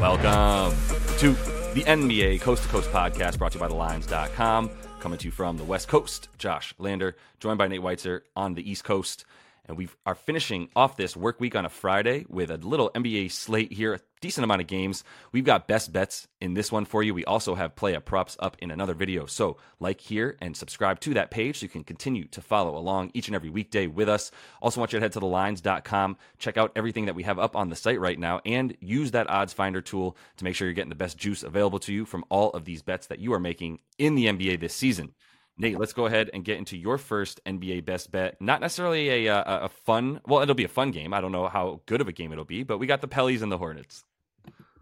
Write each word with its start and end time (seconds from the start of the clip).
Welcome 0.00 0.78
to 1.18 1.32
the 1.74 1.82
NBA 1.82 2.40
Coast 2.40 2.62
to 2.62 2.68
Coast 2.68 2.88
podcast 2.92 3.36
brought 3.36 3.50
to 3.50 3.58
you 3.58 3.60
by 3.60 3.68
TheLines.com. 3.68 4.70
Coming 5.00 5.18
to 5.18 5.24
you 5.24 5.32
from 5.32 5.56
the 5.56 5.64
West 5.64 5.88
Coast, 5.88 6.28
Josh 6.38 6.72
Lander, 6.78 7.16
joined 7.40 7.58
by 7.58 7.66
Nate 7.66 7.80
Weitzer 7.80 8.20
on 8.36 8.54
the 8.54 8.70
East 8.70 8.84
Coast. 8.84 9.24
And 9.66 9.76
we 9.76 9.88
are 10.06 10.14
finishing 10.14 10.70
off 10.76 10.96
this 10.96 11.16
work 11.16 11.40
week 11.40 11.56
on 11.56 11.64
a 11.64 11.68
Friday 11.68 12.26
with 12.28 12.52
a 12.52 12.58
little 12.58 12.90
NBA 12.94 13.32
slate 13.32 13.72
here, 13.72 13.98
decent 14.20 14.44
amount 14.44 14.60
of 14.60 14.66
games. 14.66 15.04
We've 15.32 15.44
got 15.44 15.68
best 15.68 15.92
bets 15.92 16.28
in 16.40 16.54
this 16.54 16.72
one 16.72 16.84
for 16.84 17.02
you. 17.02 17.14
We 17.14 17.24
also 17.24 17.54
have 17.54 17.76
play 17.76 17.94
up 17.94 18.04
props 18.04 18.36
up 18.40 18.56
in 18.60 18.70
another 18.70 18.94
video. 18.94 19.26
So, 19.26 19.56
like 19.80 20.00
here 20.00 20.36
and 20.40 20.56
subscribe 20.56 21.00
to 21.00 21.14
that 21.14 21.30
page 21.30 21.58
so 21.58 21.64
you 21.64 21.70
can 21.70 21.84
continue 21.84 22.26
to 22.28 22.40
follow 22.40 22.76
along 22.76 23.10
each 23.14 23.28
and 23.28 23.34
every 23.34 23.50
weekday 23.50 23.86
with 23.86 24.08
us. 24.08 24.30
Also, 24.60 24.80
want 24.80 24.92
you 24.92 24.98
to 24.98 25.04
head 25.04 25.12
to 25.12 25.20
thelines.com, 25.20 26.16
check 26.38 26.56
out 26.56 26.72
everything 26.76 27.06
that 27.06 27.14
we 27.14 27.22
have 27.22 27.38
up 27.38 27.56
on 27.56 27.68
the 27.68 27.76
site 27.76 28.00
right 28.00 28.18
now, 28.18 28.40
and 28.44 28.76
use 28.80 29.12
that 29.12 29.30
odds 29.30 29.52
finder 29.52 29.80
tool 29.80 30.16
to 30.36 30.44
make 30.44 30.54
sure 30.54 30.66
you're 30.66 30.74
getting 30.74 30.88
the 30.88 30.94
best 30.94 31.16
juice 31.16 31.42
available 31.42 31.78
to 31.80 31.92
you 31.92 32.04
from 32.04 32.24
all 32.28 32.50
of 32.50 32.64
these 32.64 32.82
bets 32.82 33.06
that 33.06 33.18
you 33.18 33.32
are 33.32 33.40
making 33.40 33.78
in 33.98 34.14
the 34.14 34.26
NBA 34.26 34.60
this 34.60 34.74
season. 34.74 35.14
Nate, 35.60 35.78
let's 35.78 35.92
go 35.92 36.06
ahead 36.06 36.30
and 36.32 36.44
get 36.44 36.58
into 36.58 36.76
your 36.76 36.98
first 36.98 37.40
NBA 37.44 37.84
best 37.84 38.12
bet. 38.12 38.40
Not 38.40 38.60
necessarily 38.60 39.26
a, 39.26 39.34
uh, 39.34 39.62
a, 39.62 39.64
a 39.64 39.68
fun, 39.68 40.20
well, 40.24 40.40
it'll 40.40 40.54
be 40.54 40.64
a 40.64 40.68
fun 40.68 40.92
game. 40.92 41.12
I 41.12 41.20
don't 41.20 41.32
know 41.32 41.48
how 41.48 41.80
good 41.86 42.00
of 42.00 42.06
a 42.06 42.12
game 42.12 42.30
it'll 42.32 42.44
be, 42.44 42.62
but 42.62 42.78
we 42.78 42.86
got 42.86 43.00
the 43.00 43.08
Pellies 43.08 43.42
and 43.42 43.50
the 43.50 43.58
Hornets. 43.58 44.04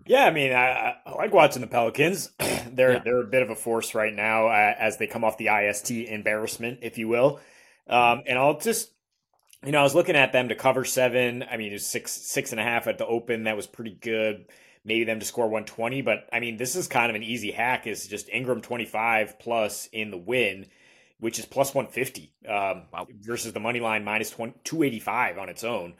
Yeah, 0.06 0.24
I 0.24 0.30
mean, 0.30 0.52
I, 0.52 0.96
I 1.04 1.14
like 1.14 1.32
watching 1.32 1.62
the 1.62 1.68
Pelicans. 1.68 2.30
they're 2.70 2.94
yeah. 2.94 3.02
they're 3.04 3.22
a 3.22 3.26
bit 3.26 3.42
of 3.42 3.50
a 3.50 3.56
force 3.56 3.94
right 3.94 4.14
now 4.14 4.48
uh, 4.48 4.74
as 4.78 4.98
they 4.98 5.06
come 5.06 5.24
off 5.24 5.38
the 5.38 5.48
IST 5.48 5.90
embarrassment, 5.90 6.80
if 6.82 6.98
you 6.98 7.08
will. 7.08 7.40
Um, 7.88 8.22
and 8.26 8.38
I'll 8.38 8.58
just, 8.58 8.90
you 9.64 9.72
know, 9.72 9.80
I 9.80 9.82
was 9.82 9.94
looking 9.94 10.16
at 10.16 10.32
them 10.32 10.48
to 10.48 10.54
cover 10.54 10.84
seven. 10.84 11.44
I 11.50 11.56
mean, 11.56 11.70
it 11.70 11.74
was 11.74 11.86
six 11.86 12.12
six 12.12 12.52
and 12.52 12.60
a 12.60 12.64
half 12.64 12.86
at 12.86 12.98
the 12.98 13.06
open. 13.06 13.44
That 13.44 13.56
was 13.56 13.66
pretty 13.66 13.96
good 14.00 14.46
maybe 14.86 15.04
them 15.04 15.18
to 15.20 15.26
score 15.26 15.46
120. 15.46 16.00
But 16.00 16.28
I 16.32 16.40
mean, 16.40 16.56
this 16.56 16.76
is 16.76 16.86
kind 16.86 17.10
of 17.10 17.16
an 17.16 17.22
easy 17.22 17.50
hack. 17.50 17.86
Is 17.86 18.06
just 18.06 18.30
Ingram 18.30 18.62
25 18.62 19.38
plus 19.38 19.88
in 19.92 20.10
the 20.10 20.16
win, 20.16 20.66
which 21.18 21.38
is 21.38 21.44
plus 21.44 21.74
150 21.74 22.32
um, 22.48 22.84
wow. 22.92 23.06
versus 23.20 23.52
the 23.52 23.60
money 23.60 23.80
line 23.80 24.04
minus 24.04 24.30
20, 24.30 24.54
285 24.64 25.38
on 25.38 25.48
its 25.48 25.64
own. 25.64 25.94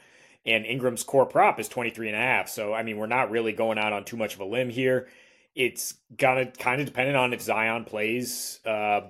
And 0.47 0.65
Ingram's 0.65 1.03
core 1.03 1.27
prop 1.27 1.59
is 1.59 1.69
23 1.69 2.09
and 2.09 2.17
a 2.17 2.21
half. 2.21 2.49
So 2.49 2.73
I 2.73 2.83
mean, 2.83 2.99
we're 2.99 3.07
not 3.07 3.31
really 3.31 3.53
going 3.53 3.79
out 3.79 3.93
on 3.93 4.05
too 4.05 4.17
much 4.17 4.35
of 4.35 4.41
a 4.41 4.45
limb 4.45 4.71
here. 4.71 5.09
It's 5.55 5.95
gonna 6.17 6.47
kind 6.47 6.81
of 6.81 6.87
dependent 6.87 7.17
on 7.17 7.33
if 7.33 7.43
Zion 7.43 7.85
plays. 7.85 8.61
Uh, 8.65 9.03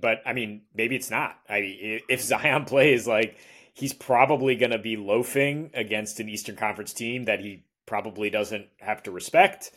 but 0.00 0.22
I 0.26 0.32
mean, 0.32 0.62
maybe 0.74 0.96
it's 0.96 1.10
not. 1.10 1.36
I 1.48 2.00
if 2.08 2.20
Zion 2.20 2.64
plays, 2.66 3.06
like 3.06 3.36
he's 3.74 3.92
probably 3.92 4.56
to 4.56 4.78
be 4.78 4.96
loafing 4.96 5.70
against 5.74 6.20
an 6.20 6.28
Eastern 6.28 6.56
Conference 6.56 6.92
team 6.92 7.24
that 7.24 7.40
he 7.40 7.64
probably 7.86 8.30
doesn't 8.30 8.66
have 8.80 9.02
to 9.04 9.10
respect. 9.10 9.70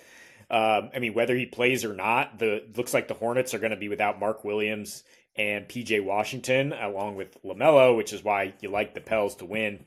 Um, 0.50 0.92
I 0.94 1.00
mean, 1.00 1.14
whether 1.14 1.36
he 1.36 1.46
plays 1.46 1.84
or 1.84 1.94
not, 1.94 2.38
the 2.38 2.64
looks 2.76 2.94
like 2.94 3.08
the 3.08 3.14
Hornets 3.14 3.54
are 3.54 3.60
going 3.60 3.72
to 3.72 3.78
be 3.78 3.90
without 3.90 4.20
Mark 4.20 4.44
Williams 4.44 5.04
and 5.36 5.68
PJ 5.68 6.04
Washington, 6.04 6.72
along 6.72 7.16
with 7.16 7.42
LaMelo, 7.44 7.98
which 7.98 8.14
is 8.14 8.24
why 8.24 8.54
you 8.62 8.70
like 8.70 8.94
the 8.94 9.02
Pels 9.02 9.36
to 9.36 9.46
win. 9.46 9.84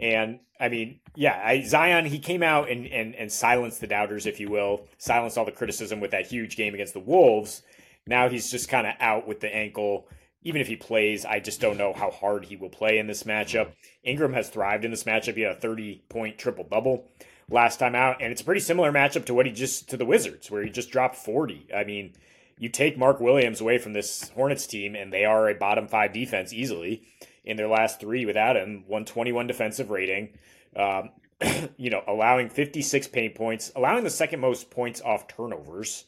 And 0.00 0.40
I 0.58 0.68
mean, 0.68 1.00
yeah, 1.14 1.40
I, 1.44 1.62
Zion, 1.62 2.06
he 2.06 2.18
came 2.18 2.42
out 2.42 2.70
and, 2.70 2.86
and, 2.86 3.14
and 3.14 3.30
silenced 3.30 3.80
the 3.80 3.86
doubters, 3.86 4.26
if 4.26 4.40
you 4.40 4.48
will, 4.48 4.86
silenced 4.98 5.38
all 5.38 5.44
the 5.44 5.52
criticism 5.52 6.00
with 6.00 6.10
that 6.12 6.26
huge 6.26 6.56
game 6.56 6.74
against 6.74 6.94
the 6.94 7.00
Wolves. 7.00 7.62
Now 8.06 8.28
he's 8.28 8.50
just 8.50 8.68
kind 8.68 8.86
of 8.86 8.94
out 9.00 9.26
with 9.26 9.40
the 9.40 9.54
ankle. 9.54 10.08
Even 10.42 10.60
if 10.60 10.66
he 10.66 10.76
plays, 10.76 11.24
I 11.24 11.40
just 11.40 11.60
don't 11.60 11.78
know 11.78 11.92
how 11.92 12.10
hard 12.10 12.44
he 12.44 12.56
will 12.56 12.68
play 12.68 12.98
in 12.98 13.06
this 13.06 13.22
matchup. 13.22 13.72
Ingram 14.02 14.34
has 14.34 14.50
thrived 14.50 14.84
in 14.84 14.90
this 14.90 15.04
matchup. 15.04 15.36
He 15.36 15.42
had 15.42 15.56
a 15.56 15.60
30 15.60 16.04
point 16.08 16.38
triple 16.38 16.64
double 16.70 17.08
last 17.50 17.78
time 17.78 17.94
out, 17.94 18.20
and 18.20 18.30
it's 18.30 18.42
a 18.42 18.44
pretty 18.44 18.60
similar 18.60 18.92
matchup 18.92 19.24
to 19.26 19.34
what 19.34 19.46
he 19.46 19.52
just 19.52 19.88
to 19.90 19.96
the 19.96 20.04
Wizards, 20.04 20.50
where 20.50 20.62
he 20.62 20.70
just 20.70 20.90
dropped 20.90 21.16
40. 21.16 21.68
I 21.74 21.84
mean, 21.84 22.14
you 22.58 22.68
take 22.68 22.98
Mark 22.98 23.20
Williams 23.20 23.60
away 23.60 23.78
from 23.78 23.94
this 23.94 24.28
Hornets 24.30 24.66
team, 24.66 24.94
and 24.94 25.12
they 25.12 25.24
are 25.24 25.48
a 25.48 25.54
bottom 25.54 25.88
five 25.88 26.12
defense 26.12 26.52
easily 26.52 27.02
in 27.44 27.56
their 27.56 27.68
last 27.68 28.00
three 28.00 28.24
without 28.24 28.56
him. 28.56 28.84
121 28.86 29.46
defensive 29.46 29.90
rating. 29.90 30.30
Um, 30.76 31.10
you 31.76 31.90
know, 31.90 32.02
allowing 32.06 32.48
56 32.48 33.08
paint 33.08 33.34
points, 33.34 33.72
allowing 33.76 34.04
the 34.04 34.10
second 34.10 34.40
most 34.40 34.70
points 34.70 35.00
off 35.00 35.28
turnovers. 35.28 36.04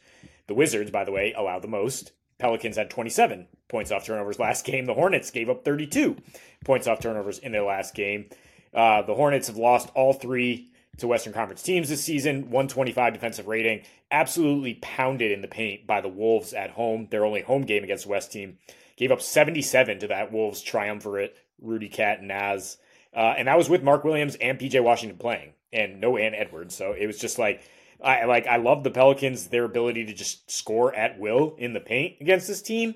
The 0.47 0.55
Wizards, 0.55 0.91
by 0.91 1.05
the 1.05 1.13
way, 1.13 1.33
allow 1.37 1.59
the 1.59 1.69
most. 1.69 2.13
Pelicans 2.39 2.77
had 2.77 2.91
27 2.91 3.47
points 3.69 3.91
off 3.91 4.07
turnovers 4.07 4.39
last 4.39 4.65
game. 4.67 4.87
The 4.87 4.95
Hornets 4.95 5.31
gave 5.31 5.51
up 5.51 5.65
32 5.65 6.17
points 6.65 6.87
off 6.87 7.01
turnovers 7.01 7.39
in 7.39 7.53
their 7.53 7.65
last 7.65 7.95
game. 7.95 8.27
Uh, 8.73 9.03
the 9.03 9.15
Hornets 9.15 9.47
have 9.47 9.57
lost 9.57 9.91
all 9.95 10.13
three 10.13 10.71
to 10.99 11.07
Western 11.07 11.33
Conference 11.33 11.63
teams 11.63 11.89
this 11.89 12.03
season. 12.03 12.51
125 12.51 13.13
defensive 13.13 13.47
rating. 13.47 13.83
Absolutely 14.11 14.75
pounded 14.75 15.33
in 15.33 15.43
the 15.43 15.49
paint 15.49 15.87
by 15.87 16.01
the 16.01 16.09
Wolves 16.09 16.53
at 16.53 16.71
home. 16.71 17.09
Their 17.11 17.25
only 17.25 17.43
home 17.43 17.63
game 17.63 17.85
against 17.85 18.05
the 18.05 18.11
West 18.11 18.33
team. 18.33 18.59
Gave 18.97 19.13
up 19.13 19.21
77 19.21 19.99
to 20.01 20.07
that 20.09 20.33
Wolves 20.33 20.63
triumvirate, 20.63 21.37
Rudy 21.61 21.89
KAT 21.89 22.21
and 22.21 22.29
Naz. 22.29 22.79
Uh, 23.15 23.35
and 23.37 23.49
that 23.49 23.59
was 23.59 23.69
with 23.69 23.83
Mark 23.83 24.05
Williams 24.05 24.37
and 24.37 24.59
PJ 24.59 24.83
Washington 24.83 25.19
playing, 25.19 25.53
and 25.73 26.01
no 26.01 26.17
Ant 26.17 26.35
Edwards. 26.37 26.75
So 26.75 26.93
it 26.93 27.07
was 27.07 27.19
just 27.19 27.39
like 27.39 27.63
I 28.03 28.25
like 28.25 28.47
I 28.47 28.57
love 28.57 28.85
the 28.85 28.91
Pelicans, 28.91 29.49
their 29.49 29.65
ability 29.65 30.05
to 30.07 30.15
just 30.15 30.51
score 30.51 30.95
at 30.95 31.19
will 31.19 31.55
in 31.59 31.73
the 31.73 31.81
paint 31.81 32.17
against 32.21 32.47
this 32.47 32.63
team. 32.63 32.95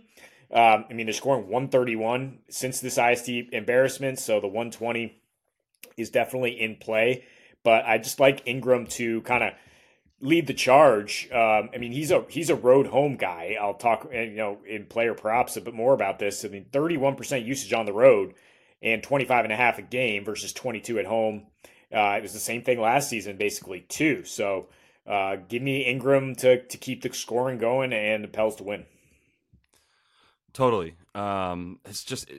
Um, 0.52 0.84
I 0.90 0.94
mean, 0.94 1.06
they're 1.06 1.12
scoring 1.12 1.44
131 1.44 2.40
since 2.48 2.80
this 2.80 2.98
IST 2.98 3.28
embarrassment, 3.52 4.18
so 4.18 4.40
the 4.40 4.48
120 4.48 5.16
is 5.96 6.10
definitely 6.10 6.60
in 6.60 6.76
play. 6.76 7.24
But 7.62 7.84
I 7.84 7.98
just 7.98 8.18
like 8.18 8.42
Ingram 8.46 8.86
to 8.88 9.20
kind 9.22 9.44
of 9.44 9.52
lead 10.20 10.46
the 10.46 10.54
charge. 10.54 11.28
Um, 11.32 11.70
I 11.74 11.78
mean, 11.78 11.92
he's 11.92 12.10
a 12.10 12.24
he's 12.28 12.50
a 12.50 12.54
road 12.54 12.86
home 12.86 13.16
guy. 13.16 13.56
I'll 13.60 13.74
talk, 13.74 14.08
you 14.12 14.30
know, 14.30 14.58
in 14.68 14.86
player 14.86 15.14
props 15.14 15.56
a 15.56 15.60
bit 15.60 15.74
more 15.74 15.94
about 15.94 16.18
this. 16.18 16.44
I 16.44 16.48
mean, 16.48 16.66
31% 16.70 17.44
usage 17.44 17.72
on 17.72 17.86
the 17.86 17.92
road 17.92 18.34
and 18.82 19.02
25 19.02 19.44
and 19.44 19.52
a 19.52 19.56
half 19.56 19.78
a 19.78 19.82
game 19.82 20.24
versus 20.24 20.52
22 20.52 20.98
at 20.98 21.06
home. 21.06 21.46
Uh, 21.92 22.14
it 22.16 22.22
was 22.22 22.32
the 22.32 22.38
same 22.38 22.62
thing 22.62 22.80
last 22.80 23.08
season, 23.08 23.36
basically, 23.36 23.80
too. 23.80 24.24
So 24.24 24.68
uh, 25.06 25.36
give 25.48 25.62
me 25.62 25.84
Ingram 25.84 26.34
to, 26.36 26.62
to 26.62 26.78
keep 26.78 27.02
the 27.02 27.12
scoring 27.12 27.58
going 27.58 27.92
and 27.92 28.22
the 28.22 28.28
Pels 28.28 28.56
to 28.56 28.64
win. 28.64 28.86
Totally. 30.52 30.96
Um, 31.14 31.80
it's 31.84 32.04
just 32.04 32.30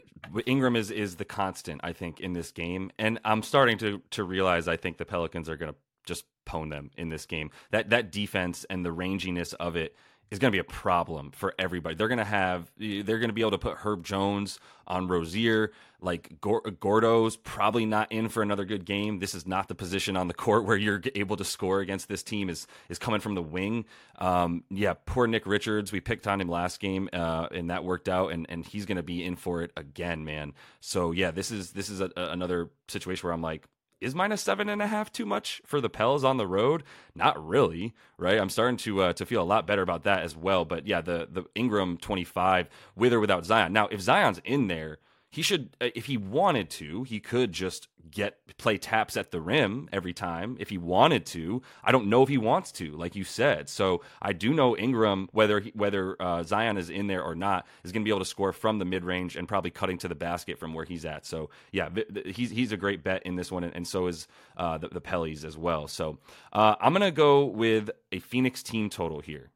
Ingram 0.45 0.75
is 0.75 0.91
is 0.91 1.15
the 1.15 1.25
constant 1.25 1.81
I 1.83 1.93
think 1.93 2.19
in 2.19 2.33
this 2.33 2.51
game, 2.51 2.91
and 2.97 3.19
I'm 3.23 3.43
starting 3.43 3.77
to 3.79 4.01
to 4.11 4.23
realize 4.23 4.67
I 4.67 4.77
think 4.77 4.97
the 4.97 5.05
Pelicans 5.05 5.49
are 5.49 5.57
going 5.57 5.71
to 5.71 5.77
just 6.05 6.25
pwn 6.45 6.69
them 6.69 6.91
in 6.97 7.09
this 7.09 7.25
game. 7.25 7.51
That 7.71 7.89
that 7.89 8.11
defense 8.11 8.65
and 8.69 8.85
the 8.85 8.93
ranginess 8.93 9.53
of 9.55 9.75
it 9.75 9.95
is 10.31 10.39
going 10.39 10.49
to 10.49 10.55
be 10.55 10.59
a 10.59 10.63
problem 10.63 11.29
for 11.31 11.53
everybody. 11.59 11.93
They're 11.93 12.07
going 12.07 12.17
to 12.17 12.23
have 12.23 12.71
they're 12.77 13.19
going 13.19 13.29
to 13.29 13.33
be 13.33 13.41
able 13.41 13.51
to 13.51 13.57
put 13.57 13.77
Herb 13.77 14.03
Jones 14.03 14.59
on 14.87 15.07
Rozier. 15.07 15.73
Like 15.99 16.41
Gordo's 16.41 17.35
probably 17.35 17.85
not 17.85 18.11
in 18.11 18.29
for 18.29 18.41
another 18.41 18.65
good 18.65 18.85
game. 18.85 19.19
This 19.19 19.35
is 19.35 19.45
not 19.45 19.67
the 19.67 19.75
position 19.75 20.15
on 20.15 20.29
the 20.29 20.33
court 20.33 20.63
where 20.65 20.77
you're 20.77 21.01
able 21.15 21.35
to 21.35 21.43
score 21.43 21.81
against 21.81 22.07
this 22.07 22.23
team. 22.23 22.49
is 22.49 22.65
is 22.87 22.97
coming 22.97 23.19
from 23.19 23.35
the 23.35 23.41
wing. 23.41 23.85
Um, 24.17 24.63
yeah, 24.69 24.93
poor 25.05 25.27
Nick 25.27 25.45
Richards. 25.45 25.91
We 25.91 25.99
picked 25.99 26.25
on 26.27 26.39
him 26.39 26.47
last 26.47 26.79
game, 26.79 27.09
uh, 27.11 27.47
and 27.51 27.69
that 27.69 27.83
worked 27.83 28.07
out. 28.07 28.31
And 28.31 28.45
and 28.49 28.65
he's 28.65 28.85
going 28.85 28.95
to 28.95 29.03
be 29.03 29.23
in 29.23 29.35
for 29.35 29.61
it 29.61 29.71
again, 29.75 30.23
man. 30.23 30.53
So 30.79 31.11
yeah, 31.11 31.31
this 31.31 31.51
is 31.51 31.71
this 31.73 31.89
is 31.89 31.99
a, 31.99 32.09
a, 32.15 32.29
another 32.29 32.69
situation 32.87 33.27
where 33.27 33.33
I'm 33.33 33.41
like, 33.41 33.67
is 34.01 34.15
minus 34.15 34.41
seven 34.41 34.67
and 34.67 34.81
a 34.81 34.87
half 34.87 35.11
too 35.11 35.25
much 35.25 35.61
for 35.65 35.79
the 35.79 35.89
Pels 35.89 36.23
on 36.23 36.37
the 36.37 36.47
road? 36.47 36.83
Not 37.15 37.43
really, 37.45 37.93
right? 38.17 38.39
I'm 38.39 38.49
starting 38.49 38.77
to 38.77 39.01
uh, 39.03 39.13
to 39.13 39.25
feel 39.25 39.43
a 39.43 39.45
lot 39.45 39.67
better 39.67 39.83
about 39.83 40.03
that 40.03 40.23
as 40.23 40.35
well. 40.35 40.65
But 40.65 40.87
yeah, 40.87 41.01
the 41.01 41.27
the 41.31 41.45
Ingram 41.55 41.97
25 41.97 42.67
with 42.95 43.13
or 43.13 43.19
without 43.19 43.45
Zion. 43.45 43.71
Now, 43.71 43.87
if 43.87 44.01
Zion's 44.01 44.41
in 44.43 44.67
there, 44.67 44.97
he 45.31 45.41
should 45.41 45.75
uh, 45.79 45.87
if 45.95 46.05
he 46.05 46.17
wanted 46.17 46.69
to 46.69 47.03
he 47.03 47.19
could 47.19 47.51
just 47.53 47.87
get 48.09 48.39
play 48.57 48.77
taps 48.77 49.15
at 49.15 49.31
the 49.31 49.39
rim 49.39 49.87
every 49.93 50.13
time 50.13 50.57
if 50.59 50.69
he 50.69 50.77
wanted 50.77 51.25
to. 51.25 51.61
I 51.83 51.91
don't 51.91 52.07
know 52.07 52.21
if 52.21 52.29
he 52.29 52.37
wants 52.37 52.71
to 52.73 52.91
like 52.91 53.15
you 53.15 53.23
said. 53.23 53.69
So 53.69 54.01
i 54.21 54.33
do 54.33 54.53
know 54.53 54.75
ingram 54.77 55.29
whether 55.31 55.59
he, 55.61 55.71
whether 55.73 56.21
uh, 56.21 56.43
zion 56.43 56.77
is 56.77 56.89
in 56.89 57.07
there 57.07 57.23
or 57.23 57.33
not 57.33 57.65
is 57.83 57.91
going 57.91 58.03
to 58.03 58.05
be 58.05 58.11
able 58.11 58.19
to 58.19 58.25
score 58.25 58.51
from 58.51 58.77
the 58.79 58.85
mid-range 58.85 59.35
and 59.35 59.47
probably 59.47 59.71
cutting 59.71 59.97
to 59.99 60.07
the 60.07 60.15
basket 60.15 60.59
from 60.59 60.73
where 60.73 60.85
he's 60.85 61.05
at. 61.05 61.25
So 61.25 61.49
yeah 61.71 61.89
he's, 62.25 62.49
he's 62.51 62.71
a 62.71 62.77
great 62.77 63.03
bet 63.03 63.23
in 63.23 63.35
this 63.35 63.51
one 63.51 63.63
and, 63.63 63.87
so 63.87 64.07
is 64.07 64.27
uh, 64.57 64.77
the, 64.77 64.89
the 64.89 65.01
pellies 65.01 65.43
as 65.43 65.57
well. 65.57 65.87
So 65.87 66.19
uh, 66.53 66.75
i'm 66.81 66.93
going 66.93 67.01
to 67.01 67.11
go 67.11 67.45
with 67.45 67.89
a 68.11 68.19
phoenix 68.19 68.61
team 68.61 68.89
total 68.89 69.21
here 69.21 69.51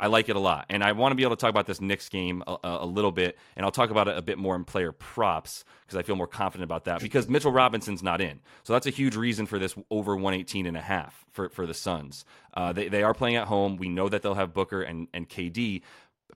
I 0.00 0.06
like 0.06 0.30
it 0.30 0.34
a 0.36 0.40
lot. 0.40 0.64
And 0.70 0.82
I 0.82 0.92
want 0.92 1.12
to 1.12 1.16
be 1.16 1.22
able 1.22 1.36
to 1.36 1.40
talk 1.40 1.50
about 1.50 1.66
this 1.66 1.80
Knicks 1.80 2.08
game 2.08 2.42
a, 2.46 2.56
a 2.64 2.86
little 2.86 3.12
bit, 3.12 3.38
and 3.54 3.64
I'll 3.64 3.70
talk 3.70 3.90
about 3.90 4.08
it 4.08 4.16
a 4.16 4.22
bit 4.22 4.38
more 4.38 4.56
in 4.56 4.64
player 4.64 4.92
props 4.92 5.64
because 5.82 5.98
I 5.98 6.02
feel 6.02 6.16
more 6.16 6.26
confident 6.26 6.64
about 6.64 6.86
that 6.86 7.00
because 7.00 7.28
Mitchell 7.28 7.52
Robinson's 7.52 8.02
not 8.02 8.20
in. 8.20 8.40
So 8.62 8.72
that's 8.72 8.86
a 8.86 8.90
huge 8.90 9.14
reason 9.14 9.44
for 9.44 9.58
this 9.58 9.76
over 9.90 10.14
118 10.16 10.64
and 10.66 10.76
a 10.76 10.80
half 10.80 11.26
for, 11.30 11.50
for 11.50 11.66
the 11.66 11.74
Suns. 11.74 12.24
Uh, 12.54 12.72
they, 12.72 12.88
they 12.88 13.02
are 13.02 13.12
playing 13.12 13.36
at 13.36 13.46
home. 13.46 13.76
We 13.76 13.88
know 13.88 14.08
that 14.08 14.22
they'll 14.22 14.34
have 14.34 14.54
Booker 14.54 14.82
and, 14.82 15.08
and 15.12 15.28
KD. 15.28 15.82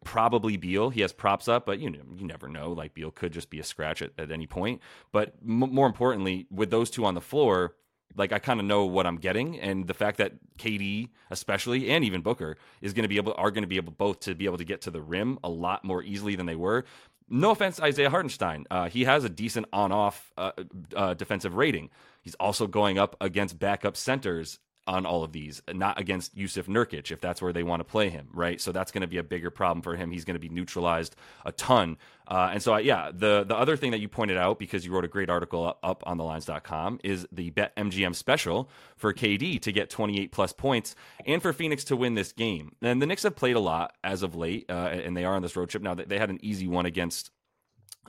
Probably 0.04 0.58
Beal. 0.58 0.90
He 0.90 1.00
has 1.00 1.14
props 1.14 1.48
up, 1.48 1.64
but 1.64 1.78
you 1.78 1.88
know 1.88 2.00
you 2.16 2.26
never 2.26 2.46
know. 2.46 2.72
Like 2.72 2.92
Beal 2.92 3.10
could 3.10 3.32
just 3.32 3.48
be 3.48 3.58
a 3.58 3.64
scratch 3.64 4.02
at, 4.02 4.10
at 4.18 4.30
any 4.30 4.46
point. 4.46 4.82
But 5.12 5.34
m- 5.42 5.72
more 5.72 5.86
importantly, 5.86 6.46
with 6.50 6.70
those 6.70 6.90
two 6.90 7.06
on 7.06 7.14
the 7.14 7.22
floor, 7.22 7.74
like 8.16 8.32
I 8.32 8.38
kind 8.38 8.60
of 8.60 8.66
know 8.66 8.84
what 8.84 9.06
I'm 9.06 9.16
getting, 9.16 9.58
and 9.58 9.86
the 9.86 9.94
fact 9.94 10.18
that 10.18 10.32
KD, 10.58 11.08
especially, 11.30 11.90
and 11.90 12.04
even 12.04 12.20
Booker, 12.22 12.56
is 12.80 12.92
going 12.92 13.02
to 13.02 13.08
be 13.08 13.16
able 13.16 13.34
are 13.36 13.50
going 13.50 13.62
to 13.62 13.68
be 13.68 13.76
able 13.76 13.92
both 13.92 14.20
to 14.20 14.34
be 14.34 14.44
able 14.44 14.58
to 14.58 14.64
get 14.64 14.82
to 14.82 14.90
the 14.90 15.02
rim 15.02 15.38
a 15.42 15.48
lot 15.48 15.84
more 15.84 16.02
easily 16.02 16.36
than 16.36 16.46
they 16.46 16.56
were. 16.56 16.84
No 17.28 17.50
offense, 17.50 17.80
Isaiah 17.80 18.10
Hartenstein. 18.10 18.66
Uh, 18.70 18.88
he 18.88 19.04
has 19.04 19.24
a 19.24 19.30
decent 19.30 19.66
on-off 19.72 20.30
uh, 20.36 20.52
uh, 20.94 21.14
defensive 21.14 21.54
rating. 21.54 21.88
He's 22.20 22.34
also 22.34 22.66
going 22.66 22.98
up 22.98 23.16
against 23.20 23.58
backup 23.58 23.96
centers 23.96 24.58
on 24.86 25.06
all 25.06 25.24
of 25.24 25.32
these, 25.32 25.62
not 25.72 25.98
against 25.98 26.36
Jusuf 26.36 26.66
Nurkic 26.66 27.10
if 27.10 27.20
that's 27.20 27.40
where 27.40 27.52
they 27.52 27.62
want 27.62 27.80
to 27.80 27.84
play 27.84 28.10
him, 28.10 28.28
right? 28.32 28.60
So 28.60 28.70
that's 28.70 28.92
going 28.92 29.02
to 29.02 29.06
be 29.06 29.16
a 29.16 29.22
bigger 29.22 29.50
problem 29.50 29.82
for 29.82 29.96
him. 29.96 30.10
He's 30.10 30.24
going 30.24 30.34
to 30.34 30.40
be 30.40 30.48
neutralized 30.48 31.16
a 31.44 31.52
ton. 31.52 31.96
Uh, 32.26 32.50
and 32.52 32.62
so, 32.62 32.74
I, 32.74 32.80
yeah, 32.80 33.10
the 33.12 33.44
the 33.44 33.56
other 33.56 33.76
thing 33.76 33.90
that 33.92 34.00
you 34.00 34.08
pointed 34.08 34.36
out 34.36 34.58
because 34.58 34.84
you 34.84 34.92
wrote 34.92 35.04
a 35.04 35.08
great 35.08 35.30
article 35.30 35.76
up 35.82 36.02
on 36.06 36.16
the 36.16 36.24
lines.com 36.24 37.00
is 37.02 37.26
the 37.32 37.50
Bet 37.50 37.74
MGM 37.76 38.14
special 38.14 38.68
for 38.96 39.12
KD 39.12 39.60
to 39.62 39.72
get 39.72 39.90
28 39.90 40.32
plus 40.32 40.52
points 40.52 40.94
and 41.26 41.40
for 41.40 41.52
Phoenix 41.52 41.84
to 41.84 41.96
win 41.96 42.14
this 42.14 42.32
game. 42.32 42.76
And 42.82 43.00
the 43.00 43.06
Knicks 43.06 43.22
have 43.22 43.36
played 43.36 43.56
a 43.56 43.60
lot 43.60 43.94
as 44.02 44.22
of 44.22 44.34
late, 44.34 44.66
uh, 44.68 44.72
and 44.72 45.16
they 45.16 45.24
are 45.24 45.34
on 45.34 45.42
this 45.42 45.56
road 45.56 45.70
trip 45.70 45.82
now. 45.82 45.94
They 45.94 46.18
had 46.18 46.30
an 46.30 46.38
easy 46.42 46.66
one 46.66 46.86
against 46.86 47.30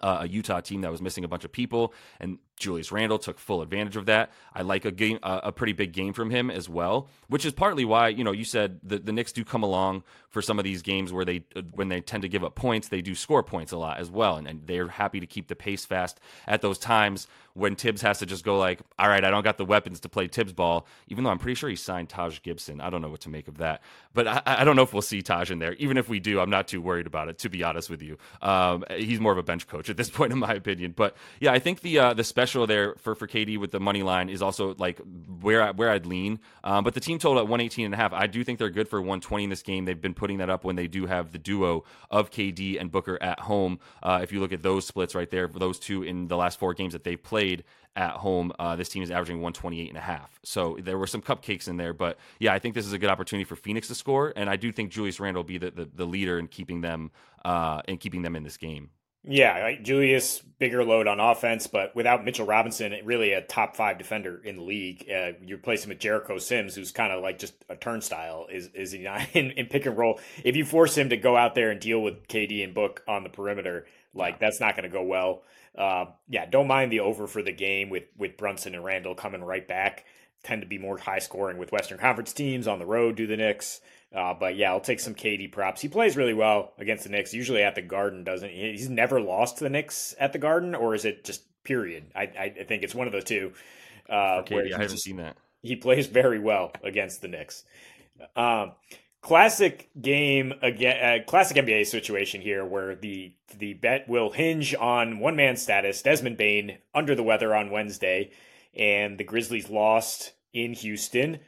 uh, 0.01 0.19
a 0.21 0.27
Utah 0.27 0.61
team 0.61 0.81
that 0.81 0.91
was 0.91 1.01
missing 1.01 1.23
a 1.23 1.27
bunch 1.27 1.45
of 1.45 1.51
people, 1.51 1.93
and 2.19 2.37
Julius 2.57 2.91
Randle 2.91 3.19
took 3.19 3.37
full 3.37 3.61
advantage 3.61 3.95
of 3.95 4.05
that. 4.05 4.31
I 4.53 4.61
like 4.61 4.85
a 4.85 4.91
game, 4.91 5.19
a 5.23 5.51
pretty 5.51 5.73
big 5.73 5.91
game 5.91 6.13
from 6.13 6.29
him 6.29 6.49
as 6.49 6.69
well, 6.69 7.09
which 7.27 7.45
is 7.45 7.53
partly 7.53 7.85
why 7.85 8.09
you 8.09 8.23
know 8.23 8.31
you 8.31 8.45
said 8.45 8.79
the, 8.83 8.97
the 8.97 9.11
Knicks 9.11 9.31
do 9.31 9.43
come 9.43 9.63
along 9.63 10.03
for 10.29 10.41
some 10.41 10.59
of 10.59 10.63
these 10.63 10.81
games 10.81 11.13
where 11.13 11.25
they 11.25 11.43
uh, 11.55 11.61
when 11.73 11.89
they 11.89 12.01
tend 12.01 12.23
to 12.23 12.29
give 12.29 12.43
up 12.43 12.55
points, 12.55 12.87
they 12.87 13.01
do 13.01 13.15
score 13.15 13.43
points 13.43 13.71
a 13.71 13.77
lot 13.77 13.99
as 13.99 14.09
well, 14.09 14.37
and, 14.37 14.47
and 14.47 14.67
they're 14.67 14.87
happy 14.87 15.19
to 15.19 15.27
keep 15.27 15.47
the 15.47 15.55
pace 15.55 15.85
fast 15.85 16.19
at 16.47 16.61
those 16.61 16.77
times 16.77 17.27
when 17.53 17.75
Thibs 17.75 18.01
has 18.01 18.19
to 18.19 18.25
just 18.25 18.43
go 18.43 18.57
like, 18.57 18.81
all 18.99 19.07
right, 19.07 19.23
I 19.23 19.29
don't 19.29 19.43
got 19.43 19.57
the 19.57 19.63
weapons 19.63 20.01
to 20.01 20.09
play 20.09 20.27
Thibs 20.27 20.51
ball, 20.51 20.85
even 21.07 21.23
though 21.23 21.29
I'm 21.29 21.39
pretty 21.39 21.55
sure 21.55 21.69
he 21.69 21.77
signed 21.77 22.09
Taj 22.09 22.41
Gibson. 22.41 22.81
I 22.81 22.89
don't 22.89 23.01
know 23.01 23.07
what 23.09 23.21
to 23.21 23.29
make 23.29 23.47
of 23.47 23.59
that, 23.59 23.81
but 24.13 24.27
I, 24.27 24.41
I 24.45 24.63
don't 24.65 24.75
know 24.75 24.81
if 24.81 24.91
we'll 24.91 25.01
see 25.01 25.21
Taj 25.21 25.51
in 25.51 25.59
there. 25.59 25.73
Even 25.75 25.97
if 25.97 26.09
we 26.09 26.19
do, 26.19 26.41
I'm 26.41 26.49
not 26.49 26.67
too 26.67 26.81
worried 26.81 27.07
about 27.07 27.29
it. 27.29 27.37
To 27.39 27.49
be 27.49 27.63
honest 27.63 27.89
with 27.89 28.01
you, 28.01 28.17
um, 28.41 28.83
he's 28.89 29.21
more 29.21 29.31
of 29.31 29.37
a 29.37 29.43
bench 29.43 29.67
coach 29.67 29.89
at 29.89 29.95
this 29.95 30.09
point, 30.15 30.33
in 30.33 30.39
my 30.39 30.53
opinion. 30.53 30.93
But 30.95 31.15
yeah, 31.39 31.53
I 31.53 31.59
think 31.59 31.79
the 31.79 31.97
uh, 31.99 32.13
the 32.13 32.25
special 32.25 32.44
there 32.67 32.95
for 32.95 33.15
for 33.15 33.27
KD 33.27 33.57
with 33.57 33.71
the 33.71 33.79
money 33.79 34.03
line 34.03 34.29
is 34.29 34.41
also 34.41 34.75
like 34.77 34.99
where 35.41 35.61
I, 35.61 35.71
where 35.71 35.89
I'd 35.89 36.05
lean. 36.05 36.39
Um, 36.63 36.83
but 36.83 36.93
the 36.93 36.99
team 36.99 37.19
total 37.19 37.39
at 37.39 37.47
118 37.47 37.85
and 37.85 37.93
a 37.93 37.97
half, 37.97 38.13
I 38.13 38.27
do 38.27 38.43
think 38.43 38.59
they're 38.59 38.69
good 38.69 38.87
for 38.87 38.99
120 38.99 39.45
in 39.45 39.49
this 39.49 39.61
game. 39.61 39.85
They've 39.85 39.99
been 39.99 40.13
putting 40.13 40.37
that 40.37 40.49
up 40.49 40.63
when 40.63 40.75
they 40.75 40.87
do 40.87 41.05
have 41.05 41.31
the 41.31 41.39
duo 41.39 41.83
of 42.11 42.31
KD 42.31 42.79
and 42.79 42.91
Booker 42.91 43.21
at 43.21 43.41
home. 43.41 43.79
Uh, 44.03 44.19
if 44.21 44.31
you 44.31 44.39
look 44.39 44.53
at 44.53 44.61
those 44.61 44.85
splits 44.85 45.15
right 45.15 45.29
there, 45.29 45.47
those 45.47 45.79
two 45.79 46.03
in 46.03 46.27
the 46.27 46.37
last 46.37 46.59
four 46.59 46.73
games 46.73 46.93
that 46.93 47.03
they've 47.03 47.21
played 47.21 47.63
at 47.95 48.11
home. 48.11 48.51
Uh, 48.59 48.75
this 48.75 48.89
team 48.89 49.01
is 49.01 49.09
averaging 49.09 49.37
128 49.37 49.87
and 49.87 49.97
a 49.97 50.01
half. 50.01 50.39
So 50.43 50.77
there 50.81 50.97
were 50.97 51.07
some 51.07 51.21
cupcakes 51.21 51.67
in 51.67 51.77
there, 51.77 51.93
but 51.93 52.17
yeah, 52.39 52.53
I 52.53 52.59
think 52.59 52.75
this 52.75 52.85
is 52.85 52.93
a 52.93 52.97
good 52.97 53.09
opportunity 53.09 53.45
for 53.45 53.55
Phoenix 53.55 53.87
to 53.87 53.95
score, 53.95 54.33
and 54.35 54.49
I 54.49 54.57
do 54.57 54.71
think 54.71 54.91
Julius 54.91 55.19
Randle 55.19 55.43
will 55.43 55.47
be 55.47 55.57
the, 55.57 55.71
the, 55.71 55.89
the 55.93 56.05
leader 56.05 56.37
in 56.37 56.47
keeping 56.47 56.81
them 56.81 57.11
uh, 57.45 57.81
in 57.87 57.97
keeping 57.97 58.23
them 58.23 58.35
in 58.35 58.43
this 58.43 58.57
game. 58.57 58.89
Yeah, 59.27 59.59
right. 59.59 59.83
Julius 59.83 60.41
bigger 60.59 60.83
load 60.83 61.07
on 61.07 61.19
offense, 61.19 61.67
but 61.67 61.95
without 61.95 62.23
Mitchell 62.23 62.45
Robinson, 62.45 62.95
really 63.03 63.33
a 63.33 63.41
top 63.41 63.75
five 63.75 63.97
defender 63.97 64.39
in 64.43 64.57
the 64.57 64.61
league. 64.61 65.09
Uh, 65.09 65.31
you 65.41 65.55
replace 65.55 65.83
him 65.83 65.89
with 65.89 65.99
Jericho 65.99 66.37
Sims, 66.37 66.75
who's 66.75 66.91
kind 66.91 67.11
of 67.11 67.21
like 67.21 67.39
just 67.39 67.53
a 67.67 67.75
turnstile. 67.75 68.47
Is 68.51 68.69
is 68.73 68.91
he 68.91 68.99
not 68.99 69.27
in, 69.33 69.51
in 69.51 69.65
pick 69.65 69.85
and 69.85 69.97
roll? 69.97 70.19
If 70.43 70.55
you 70.55 70.63
force 70.63 70.97
him 70.97 71.09
to 71.09 71.17
go 71.17 71.35
out 71.35 71.55
there 71.55 71.71
and 71.71 71.79
deal 71.79 72.01
with 72.01 72.27
KD 72.27 72.63
and 72.63 72.73
Book 72.73 73.03
on 73.07 73.23
the 73.23 73.29
perimeter, 73.29 73.87
like 74.13 74.39
that's 74.39 74.59
not 74.59 74.75
going 74.75 74.89
to 74.89 74.95
go 74.95 75.03
well. 75.03 75.43
Uh, 75.77 76.05
yeah, 76.29 76.45
don't 76.45 76.67
mind 76.67 76.91
the 76.91 77.01
over 77.01 77.27
for 77.27 77.41
the 77.41 77.51
game 77.51 77.89
with 77.89 78.03
with 78.17 78.37
Brunson 78.37 78.75
and 78.75 78.83
Randle 78.83 79.15
coming 79.15 79.43
right 79.43 79.67
back. 79.67 80.05
Tend 80.43 80.61
to 80.61 80.67
be 80.67 80.77
more 80.77 80.97
high 80.97 81.19
scoring 81.19 81.57
with 81.57 81.71
Western 81.71 81.97
Conference 81.97 82.31
teams 82.31 82.67
on 82.67 82.77
the 82.77 82.85
road. 82.85 83.15
Do 83.15 83.25
the 83.25 83.37
Knicks, 83.37 83.81
uh, 84.15 84.33
but 84.33 84.55
yeah, 84.55 84.71
I'll 84.71 84.79
take 84.79 84.99
some 84.99 85.13
KD 85.13 85.51
props. 85.51 85.81
He 85.81 85.89
plays 85.89 86.15
really 86.15 86.33
well 86.33 86.73
against 86.77 87.03
the 87.03 87.09
Knicks. 87.09 87.33
Usually 87.33 87.61
at 87.61 87.75
the 87.75 87.81
Garden, 87.81 88.23
doesn't 88.23 88.49
he? 88.49 88.71
He's 88.71 88.89
never 88.89 89.19
lost 89.19 89.57
to 89.57 89.65
the 89.65 89.69
Knicks 89.69 90.15
at 90.19 90.31
the 90.31 90.39
Garden, 90.39 90.73
or 90.73 90.95
is 90.95 91.03
it 91.03 91.25
just 91.25 91.43
period? 91.63 92.05
I 92.15 92.21
I 92.23 92.63
think 92.67 92.83
it's 92.83 92.95
one 92.95 93.07
of 93.07 93.13
the 93.13 93.21
two. 93.21 93.51
Uh, 94.09 94.43
KD, 94.43 94.73
I 94.73 94.77
haven't 94.77 94.89
just, 94.89 95.03
seen 95.03 95.17
that. 95.17 95.35
He 95.61 95.75
plays 95.75 96.07
very 96.07 96.39
well 96.39 96.71
against 96.83 97.21
the 97.21 97.27
Knicks. 97.27 97.63
Um, 98.35 98.71
classic 99.21 99.89
game 99.99 100.53
again 100.61 101.21
uh, 101.21 101.23
classic 101.25 101.57
NBA 101.57 101.87
situation 101.87 102.39
here 102.39 102.63
where 102.63 102.95
the 102.95 103.33
the 103.57 103.73
bet 103.73 104.07
will 104.07 104.29
hinge 104.29 104.75
on 104.75 105.19
one 105.19 105.35
man 105.35 105.57
status 105.57 106.01
Desmond 106.03 106.37
Bane 106.37 106.77
under 106.93 107.15
the 107.15 107.23
weather 107.23 107.55
on 107.55 107.71
Wednesday 107.71 108.29
and 108.77 109.17
the 109.17 109.23
Grizzlies 109.23 109.69
lost 109.69 110.33
in 110.53 110.73
Houston 110.73 111.39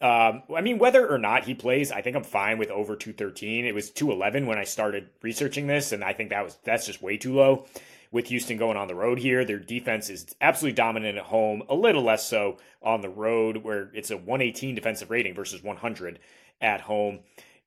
um, 0.00 0.42
I 0.54 0.60
mean 0.60 0.78
whether 0.78 1.08
or 1.08 1.18
not 1.18 1.44
he 1.44 1.54
plays 1.54 1.90
I 1.90 2.02
think 2.02 2.16
I'm 2.16 2.24
fine 2.24 2.58
with 2.58 2.70
over 2.70 2.96
213 2.96 3.64
it 3.64 3.74
was 3.74 3.90
211 3.90 4.46
when 4.46 4.58
I 4.58 4.64
started 4.64 5.08
researching 5.22 5.66
this 5.66 5.92
and 5.92 6.04
I 6.04 6.12
think 6.12 6.30
that 6.30 6.44
was 6.44 6.58
that's 6.64 6.86
just 6.86 7.02
way 7.02 7.16
too 7.16 7.34
low 7.34 7.66
with 8.12 8.28
Houston 8.28 8.56
going 8.56 8.76
on 8.76 8.88
the 8.88 8.94
road 8.94 9.18
here 9.18 9.44
their 9.44 9.58
defense 9.58 10.10
is 10.10 10.34
absolutely 10.40 10.76
dominant 10.76 11.18
at 11.18 11.24
home 11.24 11.62
a 11.68 11.74
little 11.74 12.02
less 12.02 12.26
so 12.26 12.58
on 12.82 13.00
the 13.00 13.08
road 13.08 13.58
where 13.58 13.90
it's 13.94 14.10
a 14.10 14.16
118 14.16 14.74
defensive 14.74 15.10
rating 15.10 15.34
versus 15.34 15.62
100 15.62 16.18
at 16.60 16.82
home. 16.82 17.20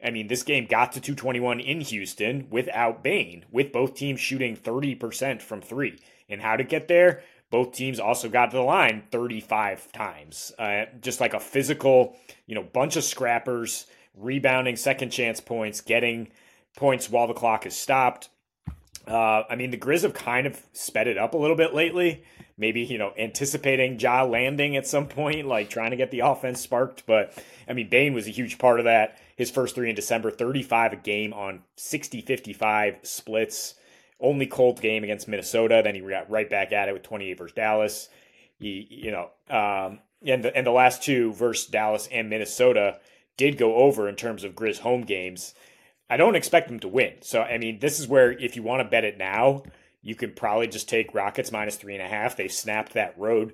I 0.03 0.11
mean, 0.11 0.27
this 0.27 0.43
game 0.43 0.65
got 0.65 0.93
to 0.93 1.01
221 1.01 1.59
in 1.59 1.81
Houston 1.81 2.47
without 2.49 3.03
Bane, 3.03 3.45
with 3.51 3.73
both 3.73 3.95
teams 3.95 4.19
shooting 4.19 4.55
30% 4.55 5.41
from 5.41 5.61
three. 5.61 5.99
And 6.29 6.41
how 6.41 6.55
to 6.55 6.63
get 6.63 6.87
there? 6.87 7.23
Both 7.51 7.74
teams 7.74 8.00
also 8.00 8.30
got 8.30 8.51
to 8.51 8.57
the 8.57 8.63
line 8.63 9.04
35 9.12 9.92
times. 9.92 10.51
Uh, 10.60 10.86
just 11.01 11.19
like 11.19 11.34
a 11.34 11.40
physical, 11.40 12.16
you 12.46 12.56
know, 12.56 12.63
bunch 12.63 12.96
of 12.96 13.04
scrappers, 13.04 13.88
rebounding 14.16 14.75
second 14.75 15.10
chance 15.10 15.40
points, 15.40 15.81
getting 15.81 16.30
points 16.75 17.10
while 17.10 17.28
the 17.28 17.34
clock 17.34 17.66
is 17.66 17.75
stopped. 17.75 18.30
Uh, 19.07 19.44
I 19.50 19.56
mean, 19.56 19.72
the 19.72 19.78
Grizz 19.78 20.04
have 20.04 20.13
kind 20.13 20.46
of 20.46 20.62
sped 20.74 21.07
it 21.07 21.18
up 21.18 21.34
a 21.34 21.38
little 21.38 21.56
bit 21.56 21.74
lately. 21.74 22.24
Maybe, 22.57 22.81
you 22.81 22.98
know, 22.98 23.13
anticipating 23.18 24.00
Ja 24.00 24.24
landing 24.24 24.75
at 24.75 24.86
some 24.86 25.07
point, 25.07 25.48
like 25.48 25.69
trying 25.69 25.92
to 25.92 25.98
get 25.98 26.12
the 26.12 26.19
offense 26.19 26.62
sparked. 26.62 27.06
But, 27.07 27.34
I 27.68 27.74
mean, 27.74 27.90
Bane 27.90 28.13
was 28.13 28.28
a 28.28 28.31
huge 28.31 28.60
part 28.60 28.80
of 28.80 28.84
that. 28.84 29.18
His 29.36 29.50
first 29.50 29.74
three 29.74 29.90
in 29.90 29.96
December, 29.96 30.30
35 30.30 30.94
a 30.94 30.96
game 30.98 31.34
on 31.34 31.63
60 31.78 32.22
55 32.22 32.98
splits. 33.01 33.75
Only 34.19 34.48
cold 34.48 34.81
game 34.81 35.04
against 35.04 35.27
Minnesota. 35.27 35.81
Then 35.83 35.95
he 35.95 36.01
got 36.01 36.30
right 36.30 36.50
back 36.50 36.71
at 36.71 36.89
it 36.89 36.94
with 36.94 37.04
28 37.04 37.38
versus 37.38 37.56
Dallas. 37.56 38.10
He, 38.60 38.88
you 38.89 39.12
know, 39.12 39.30
um, 39.50 40.00
and, 40.25 40.44
the, 40.44 40.56
and 40.56 40.68
the 40.68 40.71
last 40.71 41.04
two 41.04 41.31
versus 41.33 41.68
Dallas 41.68 42.07
and 42.12 42.30
Minnesota 42.30 43.00
did 43.38 43.57
go 43.57 43.75
over 43.75 44.10
in 44.10 44.16
terms 44.16 44.44
of 44.44 44.56
Grizz 44.56 44.80
home 44.80 45.01
games. 45.01 45.53
I 46.10 46.17
don't 46.17 46.36
expect 46.36 46.67
them 46.67 46.79
to 46.82 46.88
win. 46.88 47.13
So, 47.22 47.41
I 47.41 47.58
mean, 47.58 47.79
this 47.79 48.00
is 48.00 48.08
where 48.08 48.32
if 48.32 48.55
you 48.55 48.63
want 48.63 48.82
to 48.82 48.89
bet 48.89 49.05
it 49.05 49.17
now, 49.17 49.63
you 50.01 50.15
could 50.15 50.36
probably 50.36 50.67
just 50.67 50.89
take 50.89 51.13
Rockets 51.13 51.51
minus 51.51 51.77
three 51.77 51.93
and 51.93 52.03
a 52.03 52.08
half. 52.08 52.36
They 52.36 52.48
snapped 52.48 52.93
that 52.93 53.17
road 53.17 53.53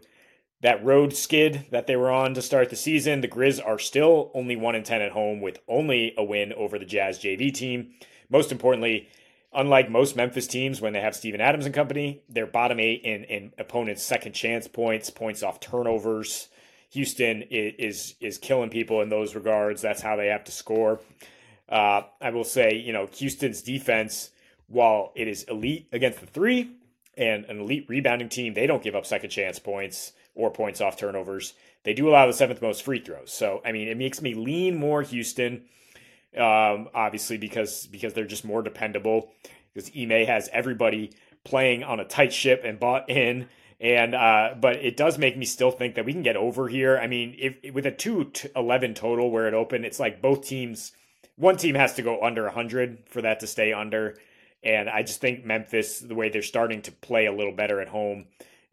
that 0.61 0.83
road 0.83 1.13
skid 1.13 1.65
that 1.69 1.85
they 1.85 1.95
were 1.95 2.09
on 2.09 2.33
to 2.33 2.41
start 2.41 2.69
the 2.71 2.75
season. 2.75 3.21
The 3.21 3.27
Grizz 3.27 3.63
are 3.63 3.77
still 3.77 4.31
only 4.33 4.55
one 4.55 4.73
and 4.73 4.85
ten 4.85 5.01
at 5.01 5.11
home 5.11 5.39
with 5.41 5.59
only 5.67 6.13
a 6.17 6.23
win 6.23 6.53
over 6.53 6.79
the 6.79 6.85
Jazz 6.85 7.19
JV 7.19 7.53
team. 7.53 7.91
Most 8.29 8.51
importantly, 8.51 9.07
unlike 9.55 9.89
most 9.89 10.15
Memphis 10.15 10.47
teams 10.47 10.81
when 10.81 10.93
they 10.93 11.01
have 11.01 11.15
Steven 11.15 11.41
Adams 11.41 11.65
and 11.65 11.73
company, 11.73 12.21
they're 12.29 12.45
bottom 12.45 12.79
eight 12.79 13.01
in, 13.03 13.23
in 13.23 13.53
opponents' 13.57 14.03
second 14.03 14.33
chance 14.33 14.67
points, 14.67 15.09
points 15.09 15.43
off 15.43 15.59
turnovers. 15.59 16.49
Houston 16.91 17.41
is, 17.49 18.15
is 18.21 18.37
killing 18.37 18.69
people 18.69 19.01
in 19.01 19.09
those 19.09 19.35
regards. 19.35 19.81
That's 19.81 20.01
how 20.01 20.15
they 20.15 20.27
have 20.27 20.43
to 20.45 20.51
score. 20.51 21.01
Uh, 21.67 22.03
I 22.21 22.29
will 22.29 22.43
say, 22.43 22.75
you 22.75 22.93
know, 22.93 23.07
Houston's 23.17 23.61
defense, 23.61 24.29
while 24.67 25.11
it 25.15 25.27
is 25.27 25.43
elite 25.43 25.87
against 25.91 26.19
the 26.19 26.27
three 26.27 26.71
and 27.17 27.45
an 27.45 27.59
elite 27.59 27.85
rebounding 27.87 28.29
team, 28.29 28.53
they 28.53 28.67
don't 28.67 28.83
give 28.83 28.95
up 28.95 29.05
second 29.05 29.29
chance 29.29 29.59
points 29.59 30.13
or 30.35 30.51
points 30.51 30.81
off 30.81 30.97
turnovers. 30.97 31.53
They 31.83 31.93
do 31.93 32.09
allow 32.09 32.27
the 32.27 32.33
seventh 32.33 32.61
most 32.61 32.83
free 32.83 32.99
throws. 32.99 33.31
So, 33.31 33.61
I 33.65 33.71
mean, 33.71 33.87
it 33.87 33.97
makes 33.97 34.21
me 34.21 34.33
lean 34.33 34.75
more 34.75 35.01
Houston, 35.01 35.65
um, 36.37 36.89
obviously 36.93 37.37
because 37.37 37.87
because 37.87 38.13
they're 38.13 38.25
just 38.25 38.45
more 38.45 38.61
dependable. 38.61 39.31
Because 39.73 39.91
Ime 39.97 40.25
has 40.25 40.49
everybody 40.53 41.11
playing 41.43 41.83
on 41.83 41.99
a 41.99 42.05
tight 42.05 42.33
ship 42.33 42.61
and 42.63 42.79
bought 42.79 43.09
in. 43.09 43.47
And 43.79 44.15
uh, 44.15 44.55
but 44.59 44.77
it 44.77 44.95
does 44.95 45.17
make 45.17 45.37
me 45.37 45.45
still 45.45 45.71
think 45.71 45.95
that 45.95 46.05
we 46.05 46.13
can 46.13 46.23
get 46.23 46.37
over 46.37 46.67
here. 46.67 46.97
I 46.97 47.07
mean, 47.07 47.35
if 47.37 47.73
with 47.73 47.85
a 47.85 47.91
two 47.91 48.31
eleven 48.55 48.93
total 48.93 49.29
where 49.29 49.47
it 49.47 49.53
opened, 49.53 49.85
it's 49.85 49.99
like 49.99 50.21
both 50.21 50.45
teams 50.45 50.93
one 51.35 51.57
team 51.57 51.75
has 51.75 51.93
to 51.95 52.01
go 52.01 52.21
under 52.21 52.43
100 52.43 53.03
for 53.07 53.21
that 53.21 53.41
to 53.41 53.47
stay 53.47 53.73
under. 53.73 54.15
And 54.63 54.89
I 54.89 55.03
just 55.03 55.21
think 55.21 55.45
Memphis, 55.45 55.99
the 55.99 56.15
way 56.15 56.29
they're 56.29 56.41
starting 56.41 56.81
to 56.83 56.91
play 56.91 57.25
a 57.25 57.33
little 57.33 57.51
better 57.51 57.81
at 57.81 57.89
home, 57.89 58.25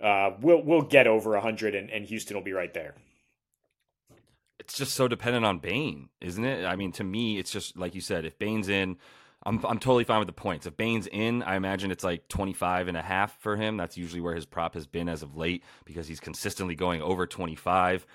uh, 0.03 0.31
will 0.41 0.63
will 0.63 0.83
get 0.83 1.07
over 1.07 1.31
100, 1.33 1.75
and, 1.75 1.91
and 1.91 2.05
Houston 2.07 2.37
will 2.37 2.43
be 2.43 2.53
right 2.53 2.73
there. 2.73 2.95
It's 4.73 4.79
just 4.79 4.95
so 4.95 5.07
dependent 5.07 5.45
on 5.45 5.59
Bane, 5.59 6.09
isn't 6.23 6.47
it? 6.47 6.65
I 6.65 6.77
mean, 6.77 6.93
to 6.93 7.05
me, 7.05 7.39
it's 7.39 7.51
just 7.51 7.77
like 7.77 7.95
you 7.95 8.01
said, 8.01 8.25
if 8.25 8.39
Bane's 8.39 8.71
in, 8.71 8.97
I'm 9.45 9.63
I'm 9.67 9.79
totally 9.79 10.05
fine 10.05 10.19
with 10.19 10.29
the 10.29 10.33
points. 10.33 10.65
If 10.65 10.79
Bane's 10.79 11.07
in, 11.07 11.43
I 11.43 11.57
imagine 11.57 11.91
it's 11.91 12.03
like 12.03 12.27
25 12.29 12.89
and 12.89 12.97
a 12.97 13.03
half 13.03 13.39
for 13.39 13.55
him. 13.55 13.77
That's 13.77 13.99
usually 13.99 14.23
where 14.23 14.35
his 14.35 14.47
prop 14.47 14.73
has 14.73 14.87
been 14.87 15.11
as 15.11 15.23
of 15.23 15.37
late 15.37 15.63
because 15.85 16.09
he's 16.09 16.21
consistently 16.21 16.75
going 16.75 17.03
over 17.03 17.27
25. 17.27 18.07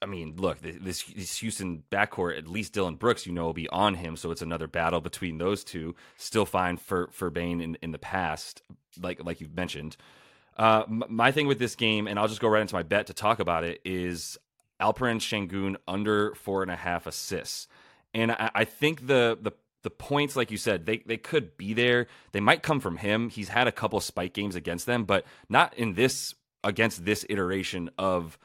I 0.00 0.06
mean, 0.06 0.36
look, 0.38 0.62
this, 0.62 1.04
this 1.04 1.36
Houston 1.40 1.82
backcourt, 1.92 2.38
at 2.38 2.48
least 2.48 2.72
Dillon 2.72 2.94
Brooks, 2.94 3.26
you 3.26 3.32
know, 3.34 3.44
will 3.44 3.52
be 3.52 3.68
on 3.68 3.96
him. 3.96 4.16
So 4.16 4.30
it's 4.30 4.40
another 4.40 4.66
battle 4.66 5.02
between 5.02 5.36
those 5.36 5.62
two. 5.62 5.94
Still 6.16 6.46
fine 6.46 6.78
for, 6.78 7.10
for 7.12 7.28
Bane 7.28 7.60
in, 7.60 7.76
in 7.82 7.92
the 7.92 7.98
past, 7.98 8.62
like 8.98 9.22
like 9.22 9.42
you've 9.42 9.54
mentioned. 9.54 9.98
Uh, 10.56 10.84
my 10.88 11.32
thing 11.32 11.46
with 11.46 11.58
this 11.58 11.74
game, 11.74 12.06
and 12.06 12.18
I'll 12.18 12.28
just 12.28 12.40
go 12.40 12.48
right 12.48 12.62
into 12.62 12.74
my 12.74 12.82
bet 12.82 13.08
to 13.08 13.14
talk 13.14 13.40
about 13.40 13.64
it, 13.64 13.82
is 13.84 14.38
Alperen 14.80 15.20
Sengun 15.20 15.76
under 15.86 16.34
four 16.34 16.62
and 16.62 16.70
a 16.70 16.76
half 16.76 17.06
assists. 17.06 17.68
And 18.14 18.32
I, 18.32 18.50
I 18.54 18.64
think 18.64 19.06
the 19.06 19.38
the 19.40 19.52
the 19.82 19.90
points, 19.90 20.36
like 20.36 20.50
you 20.50 20.58
said, 20.58 20.86
they 20.86 20.98
they 20.98 21.16
could 21.16 21.56
be 21.56 21.74
there. 21.74 22.06
They 22.32 22.40
might 22.40 22.62
come 22.62 22.80
from 22.80 22.98
him. 22.98 23.30
He's 23.30 23.48
had 23.48 23.66
a 23.66 23.72
couple 23.72 24.00
spike 24.00 24.34
games 24.34 24.54
against 24.54 24.86
them, 24.86 25.04
but 25.04 25.24
not 25.48 25.74
in 25.74 25.94
this 25.94 26.34
against 26.62 27.04
this 27.04 27.24
iteration 27.28 27.90
of 27.96 28.38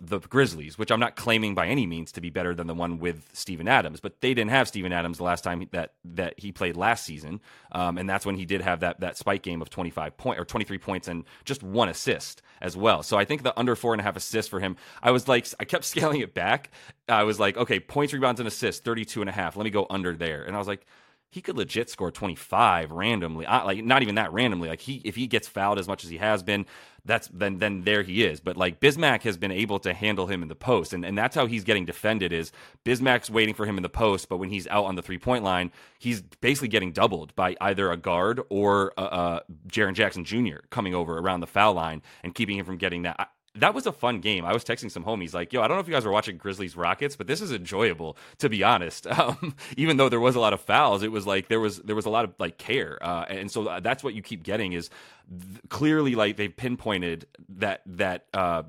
the 0.00 0.20
Grizzlies, 0.20 0.78
which 0.78 0.90
I'm 0.90 1.00
not 1.00 1.16
claiming 1.16 1.54
by 1.54 1.66
any 1.66 1.86
means 1.86 2.12
to 2.12 2.20
be 2.20 2.30
better 2.30 2.54
than 2.54 2.66
the 2.66 2.74
one 2.74 2.98
with 2.98 3.28
Steven 3.32 3.68
Adams, 3.68 4.00
but 4.00 4.20
they 4.20 4.34
didn't 4.34 4.50
have 4.50 4.68
Steven 4.68 4.92
Adams 4.92 5.18
the 5.18 5.24
last 5.24 5.44
time 5.44 5.66
that 5.72 5.92
that 6.04 6.34
he 6.38 6.52
played 6.52 6.76
last 6.76 7.04
season, 7.04 7.40
um, 7.72 7.98
and 7.98 8.08
that's 8.08 8.24
when 8.24 8.36
he 8.36 8.44
did 8.44 8.60
have 8.60 8.80
that 8.80 9.00
that 9.00 9.16
spike 9.16 9.42
game 9.42 9.62
of 9.62 9.70
25 9.70 10.16
point 10.16 10.40
or 10.40 10.44
23 10.44 10.78
points 10.78 11.08
and 11.08 11.24
just 11.44 11.62
one 11.62 11.88
assist 11.88 12.42
as 12.60 12.76
well. 12.76 13.02
So 13.02 13.16
I 13.18 13.24
think 13.24 13.42
the 13.42 13.58
under 13.58 13.76
four 13.76 13.92
and 13.92 14.00
a 14.00 14.04
half 14.04 14.16
assists 14.16 14.48
for 14.48 14.60
him, 14.60 14.76
I 15.02 15.10
was 15.10 15.28
like, 15.28 15.46
I 15.58 15.64
kept 15.64 15.84
scaling 15.90 16.20
it 16.20 16.34
back. 16.34 16.70
I 17.08 17.24
was 17.24 17.40
like, 17.40 17.56
okay, 17.56 17.80
points, 17.80 18.12
rebounds, 18.12 18.40
and 18.40 18.46
assists, 18.46 18.80
32 18.82 19.20
and 19.20 19.28
a 19.28 19.32
half. 19.32 19.56
Let 19.56 19.64
me 19.64 19.70
go 19.70 19.86
under 19.90 20.14
there, 20.14 20.42
and 20.42 20.54
I 20.54 20.58
was 20.58 20.68
like 20.68 20.86
he 21.30 21.40
could 21.40 21.56
legit 21.56 21.88
score 21.88 22.10
25 22.10 22.90
randomly 22.92 23.46
like 23.46 23.84
not 23.84 24.02
even 24.02 24.16
that 24.16 24.32
randomly 24.32 24.68
like 24.68 24.80
he 24.80 25.00
if 25.04 25.16
he 25.16 25.26
gets 25.26 25.48
fouled 25.48 25.78
as 25.78 25.88
much 25.88 26.04
as 26.04 26.10
he 26.10 26.18
has 26.18 26.42
been 26.42 26.66
that's 27.04 27.28
then 27.28 27.58
then 27.58 27.82
there 27.82 28.02
he 28.02 28.24
is. 28.24 28.40
But 28.40 28.56
like 28.56 28.80
Bismack 28.80 29.22
has 29.22 29.36
been 29.36 29.52
able 29.52 29.78
to 29.80 29.92
handle 29.92 30.26
him 30.26 30.42
in 30.42 30.48
the 30.48 30.54
post, 30.54 30.92
and, 30.92 31.04
and 31.04 31.16
that's 31.16 31.34
how 31.34 31.46
he's 31.46 31.64
getting 31.64 31.84
defended. 31.84 32.32
Is 32.32 32.52
Bismack's 32.84 33.30
waiting 33.30 33.54
for 33.54 33.66
him 33.66 33.76
in 33.76 33.82
the 33.82 33.88
post, 33.88 34.28
but 34.28 34.38
when 34.38 34.50
he's 34.50 34.66
out 34.68 34.84
on 34.84 34.94
the 34.96 35.02
three 35.02 35.18
point 35.18 35.44
line, 35.44 35.72
he's 35.98 36.22
basically 36.22 36.68
getting 36.68 36.92
doubled 36.92 37.34
by 37.34 37.56
either 37.60 37.90
a 37.90 37.96
guard 37.96 38.40
or 38.48 38.92
uh, 38.98 39.02
uh, 39.02 39.40
Jaren 39.68 39.94
Jackson 39.94 40.24
Jr. 40.24 40.58
coming 40.70 40.94
over 40.94 41.18
around 41.18 41.40
the 41.40 41.46
foul 41.46 41.74
line 41.74 42.02
and 42.22 42.34
keeping 42.34 42.58
him 42.58 42.66
from 42.66 42.76
getting 42.76 43.02
that 43.02 43.30
that 43.56 43.74
was 43.74 43.86
a 43.86 43.92
fun 43.92 44.20
game. 44.20 44.44
I 44.44 44.52
was 44.52 44.64
texting 44.64 44.90
some 44.90 45.04
homies 45.04 45.34
like, 45.34 45.52
"Yo, 45.52 45.60
I 45.60 45.68
don't 45.68 45.76
know 45.76 45.80
if 45.80 45.88
you 45.88 45.94
guys 45.94 46.04
were 46.04 46.12
watching 46.12 46.36
Grizzlies 46.36 46.76
Rockets, 46.76 47.16
but 47.16 47.26
this 47.26 47.40
is 47.40 47.52
enjoyable 47.52 48.16
to 48.38 48.48
be 48.48 48.62
honest. 48.62 49.06
Um, 49.20 49.54
even 49.76 49.98
though 49.98 50.08
there 50.08 50.20
was 50.20 50.34
a 50.34 50.40
lot 50.40 50.54
of 50.54 50.60
fouls, 50.62 51.02
it 51.02 51.12
was 51.12 51.26
like 51.26 51.48
there 51.48 51.60
was 51.60 51.78
there 51.78 51.96
was 51.96 52.06
a 52.06 52.10
lot 52.10 52.24
of 52.24 52.32
like 52.38 52.56
care, 52.56 52.98
uh, 53.02 53.26
and 53.28 53.50
so 53.50 53.78
that's 53.82 54.02
what 54.02 54.14
you 54.14 54.22
keep 54.22 54.42
getting 54.42 54.72
is 54.72 54.88
th- 55.28 55.60
clearly 55.68 56.14
like 56.14 56.36
they've 56.36 56.56
pinpointed 56.56 57.26
that 57.56 57.82
that 57.84 58.26
uh, 58.32 58.62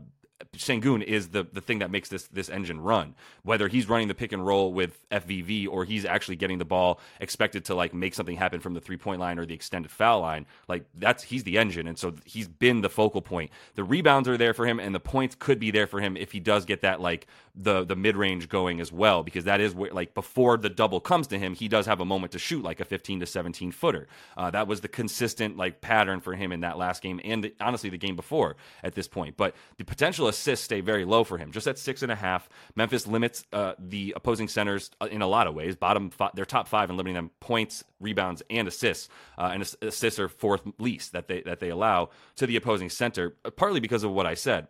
Sengun 0.58 1.02
is 1.02 1.30
the 1.30 1.48
the 1.54 1.62
thing 1.62 1.80
that 1.80 1.90
makes 1.90 2.10
this 2.10 2.28
this 2.28 2.50
engine 2.50 2.82
run. 2.82 3.16
Whether 3.44 3.70
he's 3.70 3.88
running 3.88 4.10
the 4.10 4.14
pick 4.14 4.34
and 4.34 4.46
roll 4.46 4.74
with 4.74 5.08
FVV 5.10 5.66
or 5.70 5.86
he's 5.86 6.04
actually 6.04 6.36
getting 6.36 6.58
the 6.58 6.66
ball 6.66 7.00
expected 7.22 7.64
to 7.66 7.76
like 7.76 7.94
make 7.94 8.14
something 8.14 8.36
happen 8.36 8.60
from 8.60 8.74
the 8.74 8.82
three 8.82 8.98
point 8.98 9.22
line 9.22 9.40
or 9.40 9.46
the 9.46 9.54
extended 9.54 9.92
foul 9.92 10.20
line, 10.20 10.46
like 10.68 10.84
that's 10.94 11.24
he's 11.24 11.46
the 11.46 11.58
engine, 11.58 11.88
and 11.88 11.98
so 11.98 12.16
he's 12.26 12.50
been 12.50 12.82
the 12.82 12.90
focal 12.90 13.22
point. 13.22 13.50
The 13.76 13.86
rebounds 13.86 14.28
are 14.28 14.36
there 14.36 14.54
for 14.54 14.66
him, 14.66 14.78
and 14.78 14.94
the 14.94 15.00
points 15.00 15.36
could 15.40 15.58
be 15.58 15.72
there 15.72 15.88
for 15.88 16.02
him 16.02 16.18
if 16.18 16.34
he 16.34 16.42
does 16.42 16.66
get 16.66 16.82
that 16.82 17.00
like 17.00 17.28
the 17.56 17.86
the 17.86 17.96
mid 17.96 18.18
range 18.18 18.50
going 18.50 18.82
as 18.82 18.92
well, 18.92 19.24
because 19.24 19.46
that 19.46 19.62
is 19.62 19.74
where 19.74 19.92
like 19.92 20.14
before 20.14 20.58
the 20.58 20.70
double 20.70 21.00
comes 21.00 21.28
to 21.28 21.40
him, 21.40 21.56
he 21.56 21.70
does 21.70 21.86
have 21.86 22.02
a 22.02 22.06
moment 22.06 22.34
to 22.34 22.40
shoot 22.40 22.62
like 22.62 22.82
a 22.82 22.86
15 22.86 23.22
to 23.22 23.26
17 23.26 23.72
footer. 23.72 24.10
Uh, 24.36 24.52
that 24.52 24.68
was 24.68 24.82
the 24.82 24.90
consistent 24.90 25.56
like 25.56 25.80
pattern 25.80 26.20
for 26.20 26.36
him 26.36 26.52
in 26.52 26.60
that 26.60 26.78
last 26.78 27.02
game, 27.02 27.22
and 27.24 27.46
the, 27.46 27.54
honestly 27.62 27.90
the 27.90 27.98
game 27.98 28.18
before 28.18 28.58
at 28.84 28.96
this 28.96 29.08
point. 29.08 29.38
But 29.38 29.56
the 29.78 29.86
potential 29.86 30.28
assists 30.42 30.66
stay 30.66 30.82
very 30.82 31.06
low 31.06 31.24
for 31.24 31.38
him, 31.38 31.52
just 31.52 31.68
at 31.68 31.78
six 31.78 32.02
and 32.02 32.12
a 32.12 32.16
half. 32.16 32.50
Memphis 32.76 33.08
limits 33.08 33.46
uh, 33.54 33.74
the 33.78 34.14
opposing 34.16 34.48
centers 34.48 34.90
uh, 35.00 35.08
in 35.10 35.22
a 35.22 35.28
lot 35.28 35.48
of 35.48 35.54
ways. 35.54 35.76
Bottom, 35.76 36.10
five, 36.10 36.32
top 36.48 36.68
five 36.68 36.90
in 36.90 36.98
limiting 36.98 37.16
them 37.16 37.32
points, 37.40 37.84
rebounds, 38.00 38.42
and 38.50 38.68
assists. 38.68 39.08
Uh, 39.38 39.52
and 39.54 39.62
assists 39.82 40.20
are 40.20 40.30
fourth 40.30 40.64
least 40.80 41.14
that 41.14 41.28
they 41.28 41.42
that 41.42 41.60
they 41.60 41.70
allow 41.70 42.10
to 42.36 42.48
the 42.48 42.56
opposing 42.56 42.90
center, 42.90 43.36
uh, 43.46 43.52
partly 43.52 43.80
because 43.80 44.04
of 44.04 44.12
what 44.12 44.26
I 44.26 44.34
said. 44.34 44.68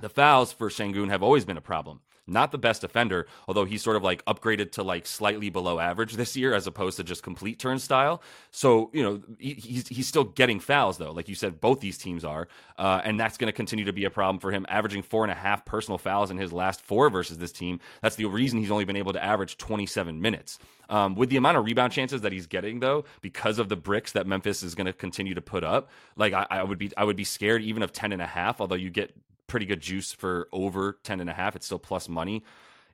The 0.00 0.08
fouls 0.08 0.52
for 0.52 0.68
Sengun 0.68 1.08
have 1.08 1.22
always 1.22 1.44
been 1.44 1.56
a 1.56 1.62
problem 1.62 2.00
not 2.28 2.52
the 2.52 2.58
best 2.58 2.82
defender, 2.82 3.26
although 3.46 3.64
he's 3.64 3.82
sort 3.82 3.96
of 3.96 4.02
like 4.02 4.24
upgraded 4.26 4.72
to 4.72 4.82
like 4.82 5.06
slightly 5.06 5.50
below 5.50 5.78
average 5.78 6.14
this 6.14 6.36
year 6.36 6.54
as 6.54 6.66
opposed 6.66 6.96
to 6.98 7.04
just 7.04 7.22
complete 7.22 7.58
turnstile. 7.58 8.22
So, 8.50 8.90
you 8.92 9.02
know, 9.02 9.22
he, 9.38 9.54
he's, 9.54 9.88
he's 9.88 10.06
still 10.06 10.24
getting 10.24 10.60
fouls 10.60 10.98
though. 10.98 11.12
Like 11.12 11.28
you 11.28 11.34
said, 11.34 11.60
both 11.60 11.80
these 11.80 11.98
teams 11.98 12.24
are. 12.24 12.48
Uh, 12.76 13.00
and 13.04 13.18
that's 13.18 13.36
going 13.36 13.48
to 13.48 13.52
continue 13.52 13.84
to 13.84 13.92
be 13.92 14.04
a 14.04 14.10
problem 14.10 14.38
for 14.38 14.52
him, 14.52 14.64
averaging 14.68 15.02
four 15.02 15.24
and 15.24 15.32
a 15.32 15.34
half 15.34 15.64
personal 15.64 15.98
fouls 15.98 16.30
in 16.30 16.38
his 16.38 16.52
last 16.52 16.80
four 16.80 17.10
versus 17.10 17.38
this 17.38 17.52
team. 17.52 17.80
That's 18.02 18.16
the 18.16 18.26
reason 18.26 18.60
he's 18.60 18.70
only 18.70 18.84
been 18.84 18.96
able 18.96 19.12
to 19.12 19.24
average 19.24 19.56
27 19.56 20.20
minutes. 20.20 20.58
Um, 20.90 21.14
with 21.14 21.28
the 21.28 21.36
amount 21.36 21.58
of 21.58 21.64
rebound 21.64 21.92
chances 21.92 22.22
that 22.22 22.32
he's 22.32 22.46
getting, 22.46 22.80
though, 22.80 23.04
because 23.20 23.58
of 23.58 23.68
the 23.68 23.76
bricks 23.76 24.12
that 24.12 24.26
Memphis 24.26 24.62
is 24.62 24.74
going 24.74 24.86
to 24.86 24.92
continue 24.92 25.34
to 25.34 25.42
put 25.42 25.62
up, 25.62 25.90
like 26.16 26.32
I, 26.32 26.46
I, 26.50 26.62
would 26.62 26.78
be, 26.78 26.90
I 26.96 27.04
would 27.04 27.16
be 27.16 27.24
scared 27.24 27.62
even 27.62 27.82
of 27.82 27.92
10 27.92 28.12
and 28.12 28.22
a 28.22 28.26
half, 28.26 28.60
although 28.60 28.74
you 28.74 28.88
get 28.90 29.14
pretty 29.48 29.66
good 29.66 29.80
juice 29.80 30.12
for 30.12 30.48
over 30.52 30.98
10 31.02 31.20
and 31.20 31.28
a 31.28 31.32
half. 31.32 31.56
It's 31.56 31.66
still 31.66 31.78
plus 31.78 32.08
money. 32.08 32.44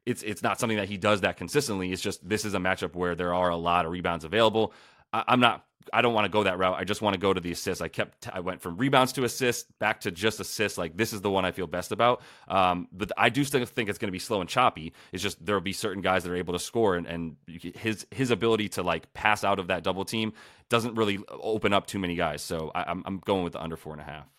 It's 0.06 0.22
it's 0.22 0.42
not 0.42 0.60
something 0.60 0.78
that 0.78 0.88
he 0.88 0.96
does 0.96 1.22
that 1.22 1.36
consistently. 1.36 1.92
It's 1.92 2.02
just 2.02 2.26
this 2.26 2.44
is 2.44 2.54
a 2.54 2.58
matchup 2.58 2.94
where 2.94 3.14
there 3.14 3.34
are 3.34 3.50
a 3.50 3.56
lot 3.56 3.86
of 3.86 3.92
rebounds 3.92 4.24
available. 4.24 4.72
I, 5.12 5.24
am 5.28 5.40
not 5.40 5.64
I 5.92 6.02
don't 6.02 6.14
want 6.14 6.24
to 6.24 6.30
go 6.30 6.44
that 6.44 6.58
route. 6.58 6.76
I 6.78 6.84
just 6.84 7.02
want 7.02 7.14
to 7.14 7.20
go 7.20 7.32
to 7.32 7.40
the 7.40 7.52
assists. 7.52 7.80
I 7.82 7.88
kept 7.88 8.28
I 8.32 8.40
went 8.40 8.60
from 8.60 8.76
rebounds 8.76 9.12
to 9.14 9.24
assists 9.24 9.70
back 9.78 10.00
to 10.00 10.10
just 10.10 10.40
assists. 10.40 10.78
Like 10.78 10.96
this 10.96 11.12
is 11.12 11.20
the 11.20 11.30
one 11.30 11.44
I 11.44 11.52
feel 11.52 11.66
best 11.66 11.92
about. 11.92 12.22
Um, 12.48 12.88
but 12.92 13.12
I 13.16 13.28
do 13.28 13.44
still 13.44 13.64
think 13.64 13.88
it's 13.88 13.98
going 13.98 14.08
to 14.08 14.12
be 14.12 14.18
slow 14.18 14.40
and 14.40 14.48
choppy. 14.48 14.92
It's 15.12 15.22
just 15.22 15.44
there 15.44 15.54
will 15.54 15.62
be 15.62 15.72
certain 15.72 16.02
guys 16.02 16.24
that 16.24 16.32
are 16.32 16.36
able 16.36 16.52
to 16.52 16.58
score, 16.58 16.96
and, 16.96 17.06
and 17.06 17.36
his 17.46 18.06
his 18.10 18.30
ability 18.30 18.70
to 18.70 18.82
like 18.82 19.12
pass 19.14 19.44
out 19.44 19.58
of 19.58 19.68
that 19.68 19.82
double 19.82 20.04
team 20.04 20.32
doesn't 20.68 20.94
really 20.94 21.18
open 21.30 21.72
up 21.72 21.86
too 21.86 21.98
many 21.98 22.14
guys. 22.14 22.42
So 22.42 22.70
I, 22.74 22.84
I'm 22.84 23.02
I'm 23.06 23.18
going 23.18 23.44
with 23.44 23.52
the 23.52 23.62
under 23.62 23.76
four 23.76 23.92
and 23.92 24.02
a 24.02 24.04
half. 24.04 24.33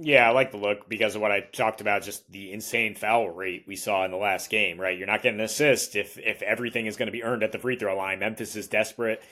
Yeah, 0.00 0.28
I 0.28 0.32
like 0.32 0.50
the 0.50 0.56
look 0.56 0.88
because 0.88 1.14
of 1.14 1.22
what 1.22 1.30
I 1.30 1.40
talked 1.40 1.80
about, 1.80 2.02
just 2.02 2.30
the 2.30 2.52
insane 2.52 2.96
foul 2.96 3.28
rate 3.28 3.64
we 3.66 3.76
saw 3.76 4.04
in 4.04 4.10
the 4.10 4.16
last 4.16 4.50
game, 4.50 4.80
right? 4.80 4.96
You're 4.98 5.06
not 5.06 5.22
getting 5.22 5.38
an 5.38 5.44
assist 5.44 5.94
if 5.94 6.18
if 6.18 6.42
everything 6.42 6.86
is 6.86 6.96
going 6.96 7.06
to 7.06 7.12
be 7.12 7.22
earned 7.22 7.44
at 7.44 7.52
the 7.52 7.60
free 7.60 7.76
throw 7.76 7.96
line. 7.96 8.18
Memphis 8.18 8.56
is 8.56 8.66
desperate, 8.66 9.22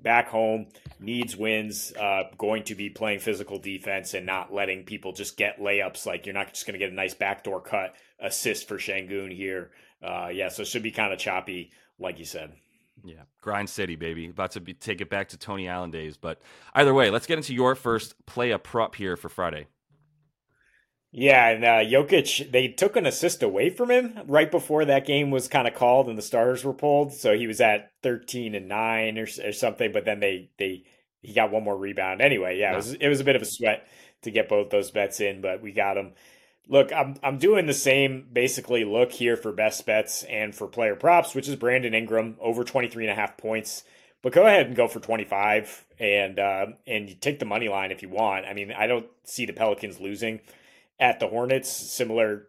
back 0.00 0.28
home, 0.28 0.66
needs 1.00 1.36
wins, 1.36 1.92
uh, 1.98 2.24
going 2.38 2.62
to 2.64 2.76
be 2.76 2.90
playing 2.90 3.18
physical 3.18 3.58
defense 3.58 4.14
and 4.14 4.24
not 4.24 4.54
letting 4.54 4.84
people 4.84 5.12
just 5.12 5.36
get 5.36 5.58
layups. 5.58 6.06
Like 6.06 6.26
you're 6.26 6.34
not 6.34 6.52
just 6.52 6.66
going 6.66 6.78
to 6.78 6.84
get 6.84 6.92
a 6.92 6.94
nice 6.94 7.14
backdoor 7.14 7.60
cut 7.60 7.96
assist 8.20 8.68
for 8.68 8.78
Sengun 8.78 9.34
here. 9.34 9.72
Uh, 10.00 10.28
yeah, 10.32 10.48
so 10.48 10.62
it 10.62 10.68
should 10.68 10.82
be 10.82 10.92
kind 10.92 11.12
of 11.12 11.18
choppy, 11.18 11.72
like 11.98 12.20
you 12.20 12.24
said. 12.24 12.52
Yeah, 13.02 13.22
grind 13.40 13.68
city, 13.68 13.96
baby. 13.96 14.28
About 14.28 14.52
to 14.52 14.60
be, 14.60 14.74
take 14.74 15.00
it 15.00 15.10
back 15.10 15.30
to 15.30 15.36
Tony 15.36 15.66
Allen 15.66 15.90
days. 15.90 16.16
But 16.16 16.40
either 16.74 16.94
way, 16.94 17.10
let's 17.10 17.26
get 17.26 17.38
into 17.38 17.54
your 17.54 17.74
first 17.74 18.14
play 18.26 18.52
a 18.52 18.58
prop 18.58 18.94
here 18.94 19.16
for 19.16 19.28
Friday. 19.28 19.66
Yeah, 21.16 21.48
and 21.48 21.64
uh, 21.64 21.78
Jokic, 21.78 22.50
they 22.50 22.66
took 22.66 22.96
an 22.96 23.06
assist 23.06 23.44
away 23.44 23.70
from 23.70 23.88
him 23.88 24.18
right 24.26 24.50
before 24.50 24.84
that 24.84 25.06
game 25.06 25.30
was 25.30 25.46
kind 25.46 25.68
of 25.68 25.74
called 25.74 26.08
and 26.08 26.18
the 26.18 26.22
starters 26.22 26.64
were 26.64 26.72
pulled. 26.72 27.12
So 27.12 27.36
he 27.36 27.46
was 27.46 27.60
at 27.60 27.92
thirteen 28.02 28.56
and 28.56 28.66
nine 28.66 29.16
or, 29.16 29.28
or 29.44 29.52
something. 29.52 29.92
But 29.92 30.06
then 30.06 30.18
they 30.18 30.50
they 30.58 30.82
he 31.22 31.32
got 31.32 31.52
one 31.52 31.62
more 31.62 31.76
rebound. 31.76 32.20
Anyway, 32.20 32.58
yeah, 32.58 32.70
yeah, 32.70 32.72
It, 32.72 32.76
was, 32.76 32.92
it 32.94 33.08
was 33.08 33.20
a 33.20 33.24
bit 33.24 33.36
of 33.36 33.42
a 33.42 33.46
sweat 33.46 33.86
to 34.22 34.32
get 34.32 34.48
both 34.48 34.70
those 34.70 34.90
bets 34.90 35.20
in, 35.20 35.40
but 35.40 35.62
we 35.62 35.70
got 35.70 35.94
them. 35.94 36.14
Look, 36.66 36.92
I'm 36.92 37.14
I'm 37.22 37.38
doing 37.38 37.66
the 37.66 37.74
same 37.74 38.26
basically 38.32 38.84
look 38.84 39.12
here 39.12 39.36
for 39.36 39.52
best 39.52 39.86
bets 39.86 40.24
and 40.24 40.52
for 40.52 40.66
player 40.66 40.96
props, 40.96 41.32
which 41.32 41.48
is 41.48 41.54
Brandon 41.54 41.94
Ingram 41.94 42.38
over 42.40 42.64
23 42.64 43.04
and 43.04 43.12
a 43.12 43.14
half 43.14 43.36
points. 43.36 43.84
But 44.20 44.32
go 44.32 44.48
ahead 44.48 44.66
and 44.66 44.74
go 44.74 44.88
for 44.88 44.98
25 44.98 45.84
and 46.00 46.40
uh, 46.40 46.66
and 46.88 47.08
you 47.08 47.14
take 47.14 47.38
the 47.38 47.44
money 47.44 47.68
line 47.68 47.92
if 47.92 48.02
you 48.02 48.08
want. 48.08 48.46
I 48.46 48.52
mean, 48.52 48.72
I 48.72 48.88
don't 48.88 49.06
see 49.22 49.46
the 49.46 49.52
Pelicans 49.52 50.00
losing 50.00 50.40
at 50.98 51.20
the 51.20 51.28
Hornets. 51.28 51.70
Similar 51.70 52.46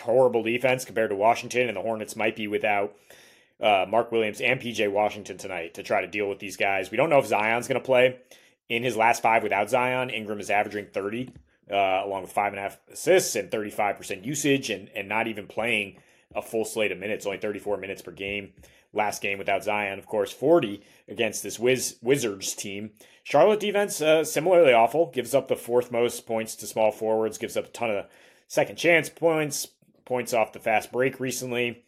horrible 0.00 0.42
defense 0.42 0.84
compared 0.84 1.10
to 1.10 1.16
Washington, 1.16 1.68
and 1.68 1.76
the 1.76 1.82
Hornets 1.82 2.16
might 2.16 2.36
be 2.36 2.48
without 2.48 2.94
uh, 3.60 3.86
Mark 3.88 4.12
Williams 4.12 4.40
and 4.40 4.60
PJ 4.60 4.90
Washington 4.90 5.38
tonight 5.38 5.74
to 5.74 5.82
try 5.82 6.00
to 6.00 6.06
deal 6.06 6.28
with 6.28 6.38
these 6.38 6.56
guys. 6.56 6.90
We 6.90 6.96
don't 6.96 7.10
know 7.10 7.18
if 7.18 7.26
Zion's 7.26 7.68
going 7.68 7.80
to 7.80 7.86
play. 7.86 8.18
In 8.68 8.82
his 8.82 8.96
last 8.96 9.22
five 9.22 9.42
without 9.42 9.70
Zion, 9.70 10.10
Ingram 10.10 10.40
is 10.40 10.50
averaging 10.50 10.86
30, 10.86 11.32
uh, 11.70 11.74
along 11.76 12.22
with 12.22 12.32
five 12.32 12.52
and 12.52 12.58
a 12.58 12.62
half 12.62 12.78
assists 12.92 13.36
and 13.36 13.50
35% 13.50 14.24
usage, 14.24 14.70
and, 14.70 14.90
and 14.94 15.08
not 15.08 15.28
even 15.28 15.46
playing 15.46 15.98
a 16.34 16.42
full 16.42 16.64
slate 16.64 16.92
of 16.92 16.98
minutes, 16.98 17.26
only 17.26 17.38
34 17.38 17.76
minutes 17.76 18.02
per 18.02 18.10
game. 18.10 18.52
Last 18.96 19.22
game 19.22 19.38
without 19.38 19.62
Zion, 19.62 19.98
of 19.98 20.06
course, 20.06 20.32
40 20.32 20.82
against 21.08 21.42
this 21.42 21.58
Wiz- 21.58 21.96
Wizards 22.02 22.54
team. 22.54 22.90
Charlotte 23.22 23.60
defense, 23.60 24.00
uh, 24.00 24.24
similarly 24.24 24.72
awful, 24.72 25.10
gives 25.12 25.34
up 25.34 25.48
the 25.48 25.56
fourth 25.56 25.92
most 25.92 26.26
points 26.26 26.56
to 26.56 26.66
small 26.66 26.90
forwards, 26.90 27.38
gives 27.38 27.56
up 27.56 27.66
a 27.66 27.68
ton 27.68 27.90
of 27.90 28.06
second 28.48 28.76
chance 28.76 29.08
points, 29.08 29.66
points 30.04 30.32
off 30.32 30.52
the 30.52 30.58
fast 30.58 30.92
break 30.92 31.20
recently. 31.20 31.82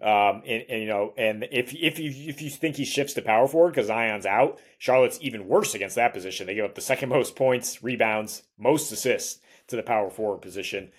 Um, 0.00 0.42
and, 0.46 0.64
and, 0.68 0.82
you 0.82 0.86
know, 0.86 1.12
and 1.16 1.44
if 1.50 1.74
if 1.74 1.98
you 1.98 2.12
if 2.28 2.40
you 2.40 2.50
think 2.50 2.76
he 2.76 2.84
shifts 2.84 3.14
to 3.14 3.22
power 3.22 3.48
forward 3.48 3.70
because 3.70 3.88
Zion's 3.88 4.26
out, 4.26 4.60
Charlotte's 4.78 5.20
even 5.20 5.48
worse 5.48 5.74
against 5.74 5.96
that 5.96 6.14
position. 6.14 6.46
They 6.46 6.54
give 6.54 6.64
up 6.64 6.76
the 6.76 6.80
second 6.80 7.08
most 7.18 7.34
points, 7.34 7.82
rebounds, 7.82 8.44
most 8.56 8.92
assists 8.92 9.40
to 9.66 9.76
the 9.76 9.82
power 9.82 10.08
forward 10.08 10.40
position. 10.40 10.90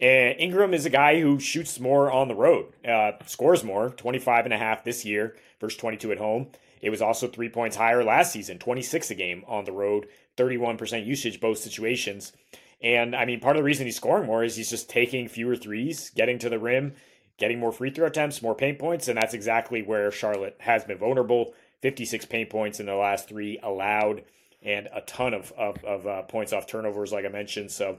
And 0.00 0.38
Ingram 0.38 0.74
is 0.74 0.86
a 0.86 0.90
guy 0.90 1.20
who 1.20 1.38
shoots 1.38 1.78
more 1.78 2.10
on 2.10 2.28
the 2.28 2.34
road, 2.34 2.66
uh, 2.86 3.12
scores 3.26 3.62
more, 3.62 3.90
25 3.90 4.44
and 4.44 4.54
a 4.54 4.58
half 4.58 4.84
this 4.84 5.04
year 5.04 5.36
versus 5.60 5.78
22 5.78 6.12
at 6.12 6.18
home. 6.18 6.48
It 6.80 6.90
was 6.90 7.00
also 7.00 7.28
three 7.28 7.48
points 7.48 7.76
higher 7.76 8.04
last 8.04 8.32
season, 8.32 8.58
26 8.58 9.10
a 9.10 9.14
game 9.14 9.44
on 9.46 9.64
the 9.64 9.72
road, 9.72 10.06
31% 10.36 11.06
usage 11.06 11.40
both 11.40 11.58
situations. 11.58 12.32
And 12.82 13.16
I 13.16 13.24
mean, 13.24 13.40
part 13.40 13.56
of 13.56 13.60
the 13.60 13.64
reason 13.64 13.86
he's 13.86 13.96
scoring 13.96 14.26
more 14.26 14.44
is 14.44 14.56
he's 14.56 14.68
just 14.68 14.90
taking 14.90 15.28
fewer 15.28 15.56
threes, 15.56 16.10
getting 16.10 16.38
to 16.40 16.50
the 16.50 16.58
rim, 16.58 16.94
getting 17.38 17.58
more 17.58 17.72
free 17.72 17.90
throw 17.90 18.06
attempts, 18.06 18.42
more 18.42 18.54
paint 18.54 18.78
points, 18.78 19.08
and 19.08 19.16
that's 19.16 19.32
exactly 19.32 19.80
where 19.80 20.10
Charlotte 20.10 20.56
has 20.60 20.84
been 20.84 20.98
vulnerable. 20.98 21.54
56 21.80 22.26
paint 22.26 22.50
points 22.50 22.80
in 22.80 22.86
the 22.86 22.94
last 22.94 23.28
three 23.28 23.58
allowed, 23.62 24.24
and 24.62 24.88
a 24.94 25.00
ton 25.02 25.34
of, 25.34 25.52
of, 25.52 25.82
of 25.84 26.06
uh, 26.06 26.22
points 26.22 26.52
off 26.52 26.66
turnovers, 26.66 27.12
like 27.12 27.24
I 27.24 27.28
mentioned. 27.28 27.70
So 27.70 27.98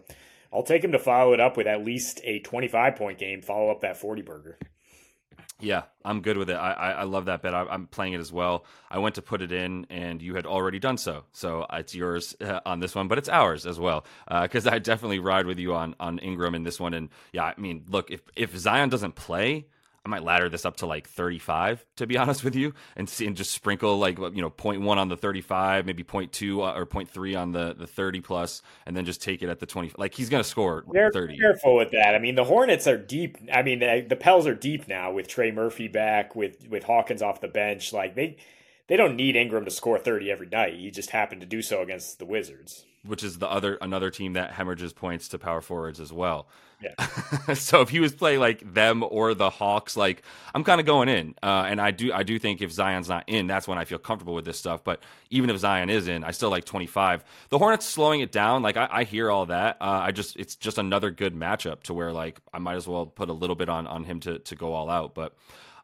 I'll 0.54 0.64
take 0.64 0.84
him 0.84 0.92
to 0.94 1.00
follow 1.00 1.34
it 1.34 1.40
up 1.40 1.58
with 1.58 1.68
at 1.68 1.84
least 1.84 2.22
a 2.24 2.40
25 2.40 2.96
point 2.96 3.20
game, 3.20 3.42
follow 3.42 3.70
up 3.72 3.82
that 3.82 3.98
40 3.98 4.22
burger. 4.22 4.58
Yeah, 5.62 5.84
I'm 6.04 6.22
good 6.22 6.38
with 6.38 6.50
it. 6.50 6.56
I, 6.56 6.74
I, 6.74 6.92
I 6.92 7.04
love 7.04 7.26
that 7.26 7.42
bet. 7.42 7.56
I, 7.56 7.74
am 7.74 7.88
playing 7.88 8.12
it 8.12 8.20
as 8.20 8.32
well. 8.32 8.66
I 8.92 9.00
went 9.00 9.16
to 9.16 9.22
put 9.22 9.42
it 9.42 9.54
in, 9.54 9.88
and 9.90 10.22
you 10.22 10.36
had 10.36 10.46
already 10.46 10.80
done 10.80 10.98
so. 10.98 11.24
So 11.32 11.66
it's 11.72 11.96
yours 11.96 12.36
uh, 12.42 12.60
on 12.66 12.82
this 12.82 12.94
one, 12.94 13.08
but 13.08 13.18
it's 13.18 13.30
ours 13.30 13.66
as 13.66 13.80
well. 13.80 14.06
Because 14.30 14.68
uh, 14.68 14.72
I 14.72 14.80
definitely 14.80 15.20
ride 15.20 15.46
with 15.46 15.58
you 15.58 15.74
on 15.74 15.96
on 15.98 16.20
Ingram 16.20 16.56
in 16.56 16.64
this 16.64 16.78
one. 16.78 16.94
And 16.94 17.10
yeah, 17.32 17.46
I 17.46 17.54
mean, 17.58 17.86
look, 17.88 18.12
if 18.12 18.22
if 18.36 18.56
Zion 18.58 18.90
doesn't 18.90 19.16
play, 19.16 19.68
I 20.06 20.10
might 20.10 20.24
ladder 20.24 20.50
this 20.50 20.66
up 20.66 20.78
to 20.78 20.86
like 20.86 21.08
35 21.08 21.86
to 21.96 22.08
be 22.08 22.18
honest 22.20 22.44
with 22.44 22.56
you 22.56 22.74
and 22.96 23.10
see 23.10 23.26
and 23.26 23.36
just 23.36 23.52
sprinkle 23.52 23.98
like 23.98 24.20
you 24.20 24.42
know 24.42 24.52
0.1 24.52 24.86
on 24.98 25.10
the 25.10 25.18
35 25.18 25.86
maybe 25.86 26.04
0.2 26.04 26.60
uh, 26.60 26.78
or 26.78 26.86
0.3 26.86 27.40
on 27.40 27.52
the 27.52 27.74
the 27.78 27.88
30 27.88 28.22
plus 28.22 28.62
and 28.86 28.96
then 28.96 29.06
just 29.06 29.22
take 29.22 29.42
it 29.42 29.50
at 29.50 29.60
the 29.60 29.66
20 29.66 29.94
like 29.98 30.14
he's 30.14 30.30
going 30.30 30.44
to 30.44 30.50
score 30.50 30.86
They're 30.92 31.12
30 31.12 31.38
careful 31.38 31.76
with 31.76 31.92
that. 31.92 32.16
I 32.16 32.20
mean 32.20 32.36
the 32.36 32.44
Hornets 32.44 32.88
are 32.88 32.98
deep 32.98 33.38
I 33.52 33.64
mean 33.64 33.80
the, 33.80 34.06
the 34.08 34.16
Pels 34.16 34.46
are 34.48 34.56
deep 34.56 34.88
now 34.88 35.12
with 35.12 35.28
Trey 35.28 35.52
Murphy 35.52 35.88
back 35.88 36.36
with 36.36 36.68
with 36.70 36.84
Hawkins 36.84 37.22
off 37.22 37.42
the 37.42 37.48
bench 37.48 37.92
like 37.92 38.16
they 38.16 38.38
they 38.88 38.98
don't 38.98 39.16
need 39.16 39.36
Ingram 39.36 39.66
to 39.66 39.72
score 39.72 39.98
30 39.98 40.30
every 40.32 40.48
night. 40.48 40.76
He 40.76 40.92
just 40.92 41.10
happened 41.10 41.42
to 41.42 41.48
do 41.48 41.62
so 41.62 41.82
against 41.82 42.20
the 42.20 42.26
Wizards. 42.26 42.86
Which 43.04 43.24
is 43.24 43.40
the 43.40 43.50
other 43.50 43.78
another 43.82 44.12
team 44.12 44.34
that 44.34 44.52
hemorrhages 44.52 44.94
points 44.94 45.28
to 45.30 45.40
power 45.40 45.62
forwards 45.62 46.00
as 46.00 46.14
well. 46.14 46.48
Yeah. 46.82 47.54
so 47.54 47.82
if 47.82 47.90
he 47.90 48.00
was 48.00 48.14
playing 48.14 48.40
like 48.40 48.74
them 48.74 49.04
or 49.08 49.34
the 49.34 49.50
Hawks, 49.50 49.96
like 49.96 50.24
I'm 50.54 50.64
kind 50.64 50.80
of 50.80 50.86
going 50.86 51.10
in, 51.10 51.36
uh, 51.42 51.66
and 51.68 51.80
I 51.80 51.92
do 51.92 52.12
I 52.14 52.24
do 52.24 52.38
think 52.38 52.62
if 52.62 52.72
Zion's 52.72 53.10
not 53.10 53.24
in, 53.28 53.48
that's 53.48 53.68
when 53.68 53.78
I 53.78 53.86
feel 53.86 53.98
comfortable 53.98 54.34
with 54.34 54.46
this 54.46 54.60
stuff. 54.60 54.84
But 54.84 55.02
even 55.30 55.50
if 55.50 55.58
Zion 55.58 55.90
is 55.90 56.08
in, 56.08 56.24
I 56.24 56.32
still 56.32 56.50
like 56.50 56.66
25. 56.66 57.24
The 57.50 57.58
Hornets 57.58 57.86
slowing 57.86 58.22
it 58.22 58.32
down, 58.32 58.62
like 58.62 58.78
I, 58.78 58.88
I 58.92 59.04
hear 59.04 59.32
all 59.32 59.46
that. 59.48 59.78
Uh, 59.82 60.02
I 60.04 60.12
just 60.12 60.38
it's 60.38 60.56
just 60.56 60.78
another 60.78 61.12
good 61.12 61.34
matchup 61.34 61.84
to 61.84 61.94
where 61.94 62.12
like 62.12 62.40
I 62.54 62.60
might 62.60 62.76
as 62.76 62.88
well 62.88 63.06
put 63.06 63.30
a 63.30 63.34
little 63.34 63.56
bit 63.56 63.70
on 63.70 63.88
on 63.88 64.04
him 64.04 64.20
to 64.22 64.40
to 64.40 64.56
go 64.56 64.74
all 64.74 64.90
out, 64.90 65.16
but. 65.16 65.36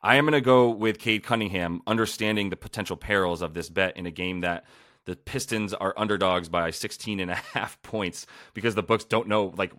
I 0.04 0.16
am 0.16 0.26
going 0.26 0.34
to 0.34 0.42
go 0.42 0.68
with 0.68 0.98
Cade 0.98 1.22
Cunningham, 1.24 1.84
understanding 1.86 2.50
the 2.50 2.56
potential 2.56 2.98
perils 2.98 3.44
of 3.44 3.54
this 3.54 3.70
bet 3.70 3.98
in 3.98 4.08
a 4.08 4.10
game 4.12 4.42
that 4.42 4.66
the 5.06 5.16
Pistons 5.16 5.74
are 5.74 5.94
underdogs 5.98 6.50
by 6.50 6.72
16 6.72 7.20
and 7.20 7.32
a 7.32 7.36
half 7.54 7.82
points 7.82 8.26
because 8.54 8.76
the 8.76 8.84
books 8.84 9.04
don't 9.04 9.28
know 9.28 9.54
like 9.58 9.72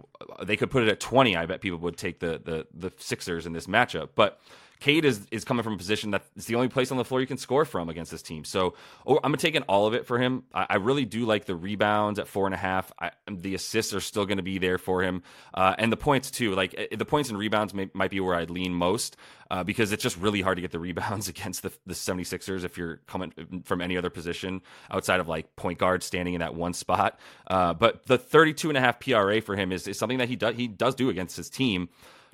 they 0.42 0.56
could 0.56 0.70
put 0.70 0.82
it 0.82 0.88
at 0.88 1.00
20 1.00 1.36
I 1.36 1.46
bet 1.46 1.60
people 1.60 1.78
would 1.80 1.96
take 1.96 2.20
the 2.20 2.40
the 2.44 2.66
the 2.74 2.92
Sixers 2.98 3.46
in 3.46 3.52
this 3.52 3.66
matchup. 3.66 4.10
But 4.14 4.40
Cade 4.82 5.04
is 5.04 5.28
is 5.30 5.44
coming 5.44 5.62
from 5.62 5.74
a 5.74 5.76
position 5.76 6.10
that 6.10 6.24
it's 6.34 6.46
the 6.46 6.56
only 6.56 6.66
place 6.66 6.90
on 6.90 6.96
the 6.98 7.04
floor 7.04 7.20
you 7.20 7.26
can 7.28 7.36
score 7.36 7.64
from 7.64 7.88
against 7.88 8.10
this 8.10 8.20
team. 8.20 8.44
So 8.44 8.74
oh, 9.06 9.20
I'm 9.22 9.32
taking 9.36 9.62
all 9.62 9.86
of 9.86 9.94
it 9.94 10.06
for 10.06 10.18
him. 10.18 10.42
I, 10.52 10.66
I, 10.70 10.76
really 10.76 11.04
do 11.04 11.24
like 11.24 11.44
the 11.44 11.54
rebounds 11.54 12.18
at 12.18 12.26
four 12.26 12.46
and 12.46 12.54
a 12.54 12.58
half. 12.58 12.90
I, 12.98 13.12
the 13.30 13.54
assists 13.54 13.94
are 13.94 14.00
still 14.00 14.26
going 14.26 14.38
to 14.38 14.42
be 14.42 14.58
there 14.58 14.78
for 14.78 15.04
him, 15.04 15.22
uh, 15.54 15.76
and 15.78 15.92
the 15.92 15.96
points 15.96 16.32
too. 16.32 16.56
Like 16.56 16.74
eh, 16.76 16.96
the 16.96 17.04
points 17.04 17.30
and 17.30 17.38
rebounds 17.38 17.72
may, 17.72 17.90
might 17.94 18.10
be 18.10 18.18
where 18.18 18.34
I'd 18.34 18.50
lean 18.50 18.74
most 18.74 19.16
uh, 19.52 19.62
because 19.62 19.92
it's 19.92 20.02
just 20.02 20.16
really 20.16 20.40
hard 20.40 20.56
to 20.56 20.62
get 20.62 20.72
the 20.72 20.80
rebounds 20.80 21.28
against 21.34 21.62
the, 21.62 21.72
the 21.86 21.94
76ers 21.94 22.64
if 22.64 22.76
you're 22.76 22.96
coming 23.06 23.62
from 23.64 23.80
any 23.80 23.96
other 23.96 24.10
position 24.10 24.62
outside 24.90 25.20
of 25.20 25.28
like 25.28 25.54
point 25.54 25.78
guard 25.78 26.02
standing 26.02 26.34
in 26.34 26.40
that 26.40 26.56
one 26.56 26.72
spot. 26.72 27.20
Uh, 27.46 27.72
but 27.72 28.06
the 28.06 28.18
32 28.18 28.68
and 28.68 28.76
a 28.76 28.80
half 28.80 28.98
PRA 28.98 29.40
for 29.42 29.54
him 29.54 29.70
is, 29.70 29.86
is 29.86 29.96
something 29.96 30.18
that 30.18 30.28
he 30.28 30.34
does 30.34 30.56
he 30.56 30.66
does 30.66 30.96
do 30.96 31.08
against 31.08 31.36
his 31.36 31.48
team. 31.48 31.88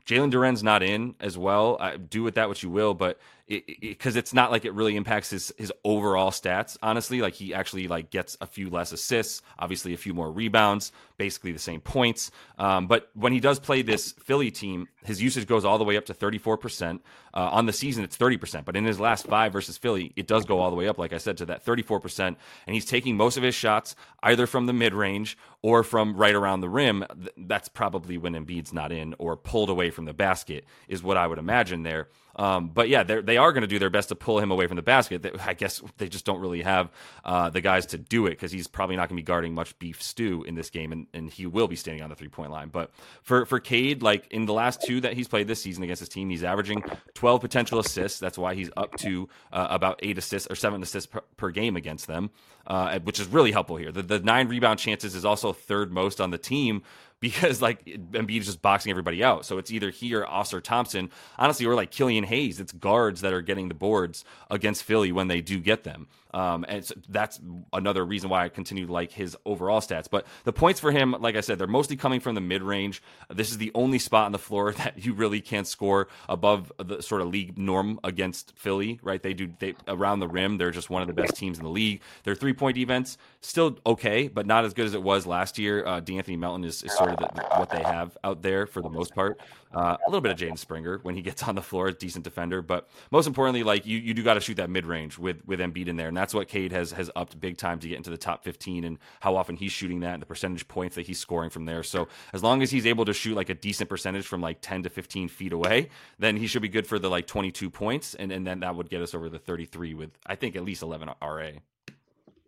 Jalen 0.08 0.30
Duren's 0.30 0.62
not 0.62 0.82
in 0.82 1.14
as 1.20 1.36
well. 1.36 1.76
I, 1.78 1.98
do 1.98 2.22
with 2.22 2.34
that 2.36 2.48
what 2.48 2.62
you 2.62 2.70
will, 2.70 2.94
but 2.94 3.20
because 3.48 4.14
it, 4.14 4.18
it, 4.18 4.20
it's 4.20 4.34
not 4.34 4.50
like 4.50 4.64
it 4.64 4.74
really 4.74 4.96
impacts 4.96 5.30
his 5.30 5.52
his 5.56 5.72
overall 5.84 6.30
stats. 6.30 6.76
Honestly, 6.82 7.20
like 7.20 7.34
he 7.34 7.54
actually 7.54 7.88
like 7.88 8.10
gets 8.10 8.36
a 8.40 8.46
few 8.46 8.68
less 8.68 8.92
assists, 8.92 9.42
obviously 9.58 9.94
a 9.94 9.96
few 9.96 10.12
more 10.12 10.30
rebounds, 10.30 10.92
basically 11.16 11.52
the 11.52 11.58
same 11.58 11.80
points. 11.80 12.30
Um, 12.58 12.86
but 12.86 13.10
when 13.14 13.32
he 13.32 13.40
does 13.40 13.58
play 13.58 13.82
this 13.82 14.12
Philly 14.12 14.50
team, 14.50 14.88
his 15.04 15.22
usage 15.22 15.46
goes 15.46 15.64
all 15.64 15.78
the 15.78 15.84
way 15.84 15.96
up 15.96 16.04
to 16.06 16.14
thirty 16.14 16.38
four 16.38 16.56
percent. 16.56 17.02
Uh, 17.34 17.48
on 17.52 17.66
the 17.66 17.72
season, 17.72 18.04
it's 18.04 18.16
thirty 18.16 18.36
percent, 18.36 18.66
but 18.66 18.76
in 18.76 18.84
his 18.84 19.00
last 19.00 19.26
five 19.26 19.52
versus 19.52 19.78
Philly, 19.78 20.12
it 20.16 20.26
does 20.26 20.44
go 20.44 20.60
all 20.60 20.70
the 20.70 20.76
way 20.76 20.88
up, 20.88 20.98
like 20.98 21.12
I 21.12 21.18
said, 21.18 21.36
to 21.38 21.46
that 21.46 21.62
thirty 21.62 21.82
four 21.82 22.00
percent. 22.00 22.36
And 22.66 22.74
he's 22.74 22.84
taking 22.84 23.16
most 23.16 23.36
of 23.36 23.42
his 23.42 23.54
shots 23.54 23.96
either 24.22 24.46
from 24.46 24.66
the 24.66 24.72
mid 24.72 24.92
range 24.92 25.38
or 25.62 25.82
from 25.82 26.16
right 26.16 26.34
around 26.34 26.60
the 26.60 26.68
rim. 26.68 27.04
That's 27.36 27.68
probably 27.68 28.18
when 28.18 28.34
Embiid's 28.34 28.72
not 28.72 28.92
in 28.92 29.14
or 29.18 29.36
pulled 29.36 29.70
away 29.70 29.90
from 29.90 30.04
the 30.04 30.14
basket, 30.14 30.64
is 30.88 31.02
what 31.02 31.16
I 31.16 31.26
would 31.26 31.38
imagine 31.38 31.82
there. 31.82 32.08
Um, 32.38 32.68
but 32.68 32.88
yeah, 32.88 33.02
they 33.02 33.36
are 33.36 33.52
going 33.52 33.62
to 33.62 33.66
do 33.68 33.80
their 33.80 33.90
best 33.90 34.10
to 34.10 34.14
pull 34.14 34.38
him 34.38 34.52
away 34.52 34.68
from 34.68 34.76
the 34.76 34.82
basket. 34.82 35.26
I 35.44 35.54
guess 35.54 35.82
they 35.98 36.08
just 36.08 36.24
don't 36.24 36.40
really 36.40 36.62
have 36.62 36.90
uh, 37.24 37.50
the 37.50 37.60
guys 37.60 37.86
to 37.86 37.98
do 37.98 38.26
it 38.26 38.30
because 38.30 38.52
he's 38.52 38.68
probably 38.68 38.94
not 38.94 39.08
going 39.08 39.16
to 39.16 39.22
be 39.22 39.26
guarding 39.26 39.54
much 39.54 39.76
beef 39.80 40.00
stew 40.00 40.44
in 40.44 40.54
this 40.54 40.70
game, 40.70 40.92
and, 40.92 41.08
and 41.12 41.30
he 41.30 41.46
will 41.46 41.66
be 41.66 41.74
standing 41.74 42.02
on 42.02 42.10
the 42.10 42.14
three 42.14 42.28
point 42.28 42.52
line. 42.52 42.68
But 42.68 42.92
for 43.22 43.44
for 43.44 43.58
Cade, 43.58 44.02
like 44.02 44.28
in 44.30 44.46
the 44.46 44.52
last 44.52 44.80
two 44.82 45.00
that 45.00 45.14
he's 45.14 45.26
played 45.26 45.48
this 45.48 45.60
season 45.60 45.82
against 45.82 46.00
his 46.00 46.08
team, 46.08 46.30
he's 46.30 46.44
averaging 46.44 46.84
12 47.14 47.40
potential 47.40 47.80
assists. 47.80 48.20
That's 48.20 48.38
why 48.38 48.54
he's 48.54 48.70
up 48.76 48.94
to 48.98 49.28
uh, 49.52 49.66
about 49.70 49.98
eight 50.04 50.16
assists 50.16 50.48
or 50.48 50.54
seven 50.54 50.80
assists 50.80 51.06
per, 51.06 51.22
per 51.36 51.50
game 51.50 51.76
against 51.76 52.06
them, 52.06 52.30
uh, 52.68 53.00
which 53.00 53.18
is 53.18 53.26
really 53.26 53.50
helpful 53.50 53.76
here. 53.76 53.90
The, 53.90 54.02
the 54.02 54.20
nine 54.20 54.46
rebound 54.46 54.78
chances 54.78 55.16
is 55.16 55.24
also 55.24 55.52
third 55.52 55.92
most 55.92 56.20
on 56.20 56.30
the 56.30 56.38
team 56.38 56.82
because 57.20 57.60
like 57.60 57.84
Embiid 57.84 58.40
is 58.40 58.46
just 58.46 58.62
boxing 58.62 58.90
everybody 58.90 59.24
out. 59.24 59.44
So 59.44 59.58
it's 59.58 59.70
either 59.70 59.90
he 59.90 60.14
or 60.14 60.24
Ausar 60.24 60.62
Thompson, 60.62 61.10
honestly, 61.36 61.66
or 61.66 61.74
like 61.74 61.90
Killian 61.90 62.24
Hayes. 62.24 62.60
It's 62.60 62.72
guards 62.72 63.22
that 63.22 63.32
are 63.32 63.42
getting 63.42 63.68
the 63.68 63.74
boards 63.74 64.24
against 64.50 64.84
Philly 64.84 65.10
when 65.10 65.28
they 65.28 65.40
do 65.40 65.58
get 65.58 65.84
them. 65.84 66.06
Um, 66.34 66.64
and 66.68 66.84
so 66.84 66.94
that's 67.08 67.40
another 67.72 68.04
reason 68.04 68.28
why 68.28 68.44
I 68.44 68.48
continue 68.48 68.86
to 68.86 68.92
like 68.92 69.12
his 69.12 69.36
overall 69.44 69.80
stats. 69.80 70.08
But 70.10 70.26
the 70.44 70.52
points 70.52 70.78
for 70.78 70.92
him, 70.92 71.16
like 71.18 71.36
I 71.36 71.40
said, 71.40 71.58
they're 71.58 71.66
mostly 71.66 71.96
coming 71.96 72.20
from 72.20 72.34
the 72.34 72.40
mid 72.40 72.62
range. 72.62 73.02
This 73.32 73.50
is 73.50 73.58
the 73.58 73.72
only 73.74 73.98
spot 73.98 74.26
on 74.26 74.32
the 74.32 74.38
floor 74.38 74.72
that 74.78 75.04
you 75.04 75.14
really 75.14 75.40
can't 75.40 75.66
score 75.66 76.08
above 76.28 76.72
the 76.78 77.02
sort 77.02 77.22
of 77.22 77.28
league 77.28 77.58
norm 77.58 77.98
against 78.04 78.52
Philly, 78.56 79.00
right? 79.02 79.22
They 79.22 79.34
do 79.34 79.52
they 79.58 79.74
around 79.86 80.20
the 80.20 80.28
rim. 80.28 80.58
They're 80.58 80.70
just 80.70 80.90
one 80.90 81.02
of 81.02 81.08
the 81.08 81.14
best 81.14 81.36
teams 81.36 81.58
in 81.58 81.64
the 81.64 81.70
league. 81.70 82.02
Their 82.24 82.34
three 82.34 82.52
point 82.52 82.76
defense 82.76 83.16
still 83.40 83.78
okay, 83.86 84.28
but 84.28 84.46
not 84.46 84.64
as 84.64 84.74
good 84.74 84.86
as 84.86 84.94
it 84.94 85.02
was 85.02 85.26
last 85.26 85.58
year. 85.58 85.86
Uh, 85.86 86.00
De'Anthony 86.00 86.38
Melton 86.38 86.64
is, 86.64 86.82
is 86.82 86.92
sort 86.92 87.07
what 87.12 87.70
they 87.70 87.82
have 87.82 88.16
out 88.24 88.42
there 88.42 88.66
for 88.66 88.82
the 88.82 88.88
most 88.88 89.14
part. 89.14 89.40
Uh, 89.74 89.96
a 90.06 90.10
little 90.10 90.20
bit 90.20 90.32
of 90.32 90.38
Jaden 90.38 90.58
Springer 90.58 90.98
when 91.02 91.14
he 91.14 91.22
gets 91.22 91.42
on 91.42 91.54
the 91.54 91.62
floor, 91.62 91.90
decent 91.90 92.24
defender, 92.24 92.62
but 92.62 92.88
most 93.10 93.26
importantly, 93.26 93.62
like 93.62 93.84
you, 93.86 93.98
you 93.98 94.14
do 94.14 94.22
got 94.22 94.34
to 94.34 94.40
shoot 94.40 94.56
that 94.56 94.70
mid 94.70 94.86
range 94.86 95.18
with 95.18 95.44
with 95.46 95.60
Embiid 95.60 95.88
in 95.88 95.96
there, 95.96 96.08
and 96.08 96.16
that's 96.16 96.32
what 96.32 96.48
Cade 96.48 96.72
has 96.72 96.92
has 96.92 97.10
upped 97.16 97.38
big 97.38 97.58
time 97.58 97.78
to 97.80 97.88
get 97.88 97.96
into 97.96 98.10
the 98.10 98.16
top 98.16 98.44
15 98.44 98.84
and 98.84 98.98
how 99.20 99.36
often 99.36 99.56
he's 99.56 99.72
shooting 99.72 100.00
that 100.00 100.14
and 100.14 100.22
the 100.22 100.26
percentage 100.26 100.66
points 100.68 100.94
that 100.96 101.06
he's 101.06 101.18
scoring 101.18 101.50
from 101.50 101.64
there. 101.64 101.82
So 101.82 102.08
as 102.32 102.42
long 102.42 102.62
as 102.62 102.70
he's 102.70 102.86
able 102.86 103.04
to 103.04 103.12
shoot 103.12 103.34
like 103.34 103.50
a 103.50 103.54
decent 103.54 103.90
percentage 103.90 104.26
from 104.26 104.40
like 104.40 104.58
10 104.60 104.84
to 104.84 104.90
15 104.90 105.28
feet 105.28 105.52
away, 105.52 105.90
then 106.18 106.36
he 106.36 106.46
should 106.46 106.62
be 106.62 106.68
good 106.68 106.86
for 106.86 106.98
the 106.98 107.10
like 107.10 107.26
22 107.26 107.70
points, 107.70 108.14
and 108.14 108.32
and 108.32 108.46
then 108.46 108.60
that 108.60 108.74
would 108.74 108.88
get 108.88 109.02
us 109.02 109.14
over 109.14 109.28
the 109.28 109.38
33 109.38 109.94
with 109.94 110.10
I 110.26 110.34
think 110.34 110.56
at 110.56 110.64
least 110.64 110.82
11 110.82 111.10
RA. 111.22 111.50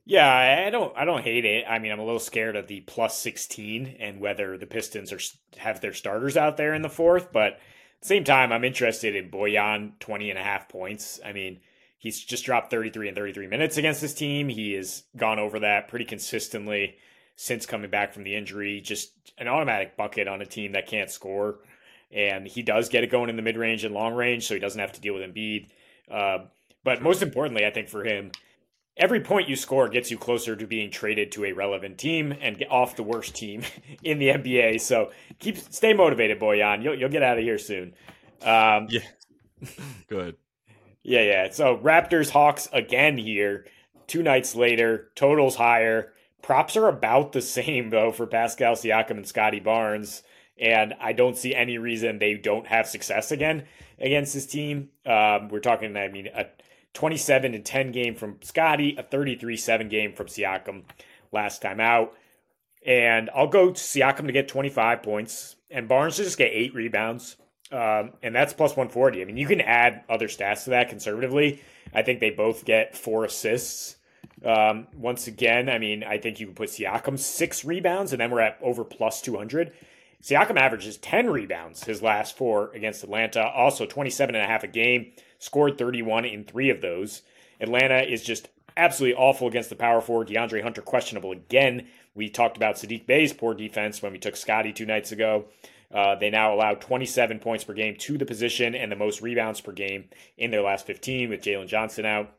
Yeah, 0.04 0.64
I 0.66 0.70
don't 0.70 0.96
I 0.96 1.04
don't 1.04 1.22
hate 1.22 1.44
it. 1.44 1.64
I 1.68 1.78
mean, 1.78 1.92
I'm 1.92 2.00
a 2.00 2.04
little 2.04 2.20
scared 2.20 2.56
of 2.56 2.66
the 2.66 2.80
plus 2.80 3.18
16 3.18 3.96
and 4.00 4.20
whether 4.20 4.58
the 4.58 4.66
Pistons 4.66 5.12
are 5.12 5.20
have 5.58 5.80
their 5.80 5.92
starters 5.92 6.36
out 6.36 6.56
there 6.56 6.74
in 6.74 6.82
the 6.82 6.88
fourth, 6.88 7.32
but 7.32 7.52
at 7.52 7.60
the 8.00 8.08
same 8.08 8.24
time, 8.24 8.50
I'm 8.50 8.64
interested 8.64 9.14
in 9.14 9.30
Bojan 9.30 9.98
20 10.00 10.30
and 10.30 10.38
a 10.38 10.42
half 10.42 10.68
points. 10.68 11.20
I 11.24 11.32
mean, 11.32 11.60
he's 11.98 12.18
just 12.18 12.44
dropped 12.44 12.70
33 12.70 13.08
and 13.08 13.16
33 13.16 13.46
minutes 13.46 13.76
against 13.76 14.00
this 14.00 14.14
team. 14.14 14.48
He 14.48 14.72
has 14.72 15.04
gone 15.16 15.38
over 15.38 15.60
that 15.60 15.88
pretty 15.88 16.06
consistently 16.06 16.96
since 17.36 17.66
coming 17.66 17.90
back 17.90 18.12
from 18.12 18.24
the 18.24 18.34
injury. 18.34 18.80
Just 18.80 19.12
an 19.38 19.48
automatic 19.48 19.96
bucket 19.96 20.28
on 20.28 20.40
a 20.40 20.46
team 20.46 20.72
that 20.72 20.86
can't 20.86 21.10
score. 21.10 21.58
And 22.10 22.48
he 22.48 22.62
does 22.62 22.88
get 22.88 23.04
it 23.04 23.10
going 23.10 23.30
in 23.30 23.36
the 23.36 23.42
mid 23.42 23.56
range 23.56 23.84
and 23.84 23.94
long 23.94 24.14
range, 24.14 24.46
so 24.46 24.54
he 24.54 24.60
doesn't 24.60 24.80
have 24.80 24.92
to 24.92 25.00
deal 25.00 25.14
with 25.14 25.22
Embiid. 25.22 25.68
Uh, 26.10 26.38
but 26.82 27.02
most 27.02 27.22
importantly, 27.22 27.66
I 27.66 27.70
think 27.70 27.88
for 27.88 28.02
him, 28.02 28.32
every 29.00 29.20
point 29.20 29.48
you 29.48 29.56
score 29.56 29.88
gets 29.88 30.10
you 30.10 30.18
closer 30.18 30.54
to 30.54 30.66
being 30.66 30.90
traded 30.90 31.32
to 31.32 31.46
a 31.46 31.52
relevant 31.52 31.98
team 31.98 32.32
and 32.40 32.58
get 32.58 32.70
off 32.70 32.94
the 32.94 33.02
worst 33.02 33.34
team 33.34 33.62
in 34.04 34.18
the 34.18 34.28
NBA. 34.28 34.80
So 34.80 35.10
keep 35.40 35.56
stay 35.56 35.94
motivated, 35.94 36.38
Bojan. 36.38 36.84
You'll 36.84 36.94
you'll 36.94 37.08
get 37.08 37.22
out 37.22 37.38
of 37.38 37.42
here 37.42 37.58
soon. 37.58 37.94
Um, 38.42 38.86
yeah. 38.90 39.00
Good. 40.08 40.36
Yeah, 41.02 41.22
yeah. 41.22 41.50
So 41.50 41.78
Raptors 41.78 42.30
Hawks 42.30 42.68
again 42.72 43.16
here. 43.16 43.66
Two 44.06 44.22
nights 44.22 44.54
later, 44.54 45.10
totals 45.14 45.56
higher. 45.56 46.12
Props 46.42 46.76
are 46.76 46.88
about 46.88 47.32
the 47.32 47.42
same 47.42 47.90
though 47.90 48.12
for 48.12 48.26
Pascal 48.26 48.74
Siakam 48.74 49.12
and 49.12 49.26
Scottie 49.26 49.60
Barnes, 49.60 50.22
and 50.58 50.94
I 51.00 51.12
don't 51.12 51.36
see 51.36 51.54
any 51.54 51.78
reason 51.78 52.18
they 52.18 52.34
don't 52.34 52.66
have 52.66 52.86
success 52.86 53.30
again 53.30 53.64
against 53.98 54.34
this 54.34 54.46
team. 54.46 54.90
Um, 55.06 55.48
we're 55.48 55.60
talking, 55.60 55.96
I 55.96 56.08
mean, 56.08 56.28
a 56.34 56.46
27 56.94 57.54
and 57.54 57.64
10 57.64 57.92
game 57.92 58.14
from 58.14 58.38
Scottie, 58.42 58.96
a 58.96 59.02
33 59.02 59.56
7 59.56 59.88
game 59.88 60.12
from 60.12 60.26
Siakam 60.26 60.82
last 61.32 61.62
time 61.62 61.80
out. 61.80 62.14
And 62.84 63.30
I'll 63.34 63.48
go 63.48 63.70
to 63.70 63.80
Siakam 63.80 64.26
to 64.26 64.32
get 64.32 64.48
25 64.48 65.02
points 65.02 65.56
and 65.70 65.88
Barnes 65.88 66.16
to 66.16 66.24
just 66.24 66.38
get 66.38 66.50
eight 66.52 66.74
rebounds. 66.74 67.36
Um, 67.72 68.12
and 68.22 68.34
that's 68.34 68.52
plus 68.52 68.72
140. 68.72 69.22
I 69.22 69.24
mean, 69.24 69.36
you 69.36 69.46
can 69.46 69.60
add 69.60 70.02
other 70.08 70.26
stats 70.26 70.64
to 70.64 70.70
that 70.70 70.88
conservatively. 70.88 71.62
I 71.94 72.02
think 72.02 72.20
they 72.20 72.30
both 72.30 72.64
get 72.64 72.96
four 72.96 73.24
assists. 73.24 73.96
Um, 74.44 74.88
once 74.96 75.26
again, 75.26 75.68
I 75.68 75.78
mean, 75.78 76.02
I 76.02 76.18
think 76.18 76.40
you 76.40 76.46
can 76.46 76.54
put 76.54 76.70
Siakam 76.70 77.18
six 77.18 77.64
rebounds, 77.64 78.12
and 78.12 78.20
then 78.20 78.30
we're 78.30 78.40
at 78.40 78.58
over 78.62 78.84
plus 78.84 79.20
200. 79.20 79.72
Siakam 80.22 80.56
averages 80.56 80.98
10 80.98 81.30
rebounds 81.30 81.84
his 81.84 82.02
last 82.02 82.36
four 82.36 82.70
against 82.72 83.04
Atlanta, 83.04 83.46
also 83.46 83.86
27 83.86 84.34
and 84.34 84.44
a 84.44 84.46
half 84.46 84.64
a 84.64 84.68
game, 84.68 85.12
scored 85.40 85.76
31 85.76 86.24
in 86.24 86.44
three 86.44 86.70
of 86.70 86.80
those. 86.80 87.22
Atlanta 87.60 88.00
is 88.02 88.22
just 88.22 88.48
absolutely 88.76 89.16
awful 89.16 89.48
against 89.48 89.70
the 89.70 89.76
power 89.76 90.00
forward. 90.00 90.28
DeAndre 90.28 90.62
Hunter 90.62 90.82
questionable 90.82 91.32
again. 91.32 91.88
We 92.14 92.28
talked 92.28 92.56
about 92.56 92.76
Saddiq 92.76 93.06
Bey's 93.06 93.32
poor 93.32 93.54
defense 93.54 94.00
when 94.00 94.12
we 94.12 94.18
took 94.18 94.36
Scottie 94.36 94.72
two 94.72 94.86
nights 94.86 95.10
ago. 95.10 95.46
Uh, 95.92 96.14
they 96.14 96.30
now 96.30 96.54
allow 96.54 96.74
27 96.74 97.40
points 97.40 97.64
per 97.64 97.72
game 97.72 97.96
to 97.96 98.16
the 98.16 98.24
position 98.24 98.76
and 98.76 98.92
the 98.92 98.96
most 98.96 99.20
rebounds 99.20 99.60
per 99.60 99.72
game 99.72 100.04
in 100.38 100.52
their 100.52 100.62
last 100.62 100.86
15 100.86 101.30
with 101.30 101.42
Jalen 101.42 101.66
Johnson 101.66 102.06
out 102.06 102.32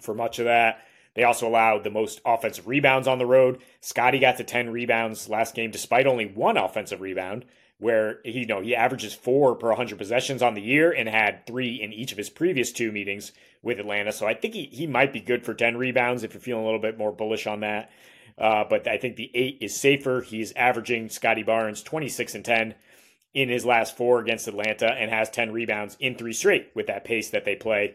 for 0.00 0.14
much 0.14 0.38
of 0.38 0.44
that. 0.44 0.80
They 1.14 1.24
also 1.24 1.48
allowed 1.48 1.82
the 1.82 1.90
most 1.90 2.20
offensive 2.24 2.68
rebounds 2.68 3.08
on 3.08 3.18
the 3.18 3.26
road. 3.26 3.60
Scottie 3.80 4.18
got 4.18 4.36
to 4.36 4.44
10 4.44 4.70
rebounds 4.70 5.28
last 5.28 5.54
game 5.54 5.70
despite 5.70 6.06
only 6.06 6.26
one 6.26 6.58
offensive 6.58 7.00
rebound, 7.00 7.44
where 7.78 8.20
he 8.24 8.40
you 8.40 8.46
know 8.46 8.60
he 8.60 8.74
averages 8.74 9.14
four 9.14 9.54
per 9.54 9.68
100 9.68 9.98
possessions 9.98 10.42
on 10.42 10.54
the 10.54 10.62
year 10.62 10.90
and 10.90 11.08
had 11.08 11.46
three 11.46 11.80
in 11.80 11.92
each 11.92 12.12
of 12.12 12.18
his 12.18 12.30
previous 12.30 12.72
two 12.72 12.90
meetings 12.90 13.32
with 13.62 13.78
Atlanta. 13.78 14.12
So 14.12 14.26
I 14.26 14.34
think 14.34 14.54
he, 14.54 14.66
he 14.66 14.86
might 14.86 15.12
be 15.12 15.20
good 15.20 15.44
for 15.44 15.54
10 15.54 15.76
rebounds 15.76 16.22
if 16.22 16.32
you're 16.32 16.40
feeling 16.40 16.62
a 16.62 16.66
little 16.66 16.80
bit 16.80 16.98
more 16.98 17.12
bullish 17.12 17.46
on 17.46 17.60
that. 17.60 17.90
Uh, 18.38 18.64
but 18.68 18.86
I 18.86 18.98
think 18.98 19.16
the 19.16 19.30
eight 19.34 19.58
is 19.60 19.74
safer. 19.74 20.20
He's 20.20 20.52
averaging 20.52 21.08
Scottie 21.08 21.42
Barnes 21.42 21.82
26 21.82 22.34
and 22.34 22.44
10 22.44 22.74
in 23.34 23.48
his 23.48 23.64
last 23.64 23.96
four 23.96 24.20
against 24.20 24.48
Atlanta 24.48 24.92
and 24.92 25.10
has 25.10 25.30
10 25.30 25.52
rebounds 25.52 25.96
in 26.00 26.16
three 26.16 26.32
straight 26.32 26.70
with 26.74 26.86
that 26.86 27.04
pace 27.04 27.30
that 27.30 27.44
they 27.44 27.56
play. 27.56 27.94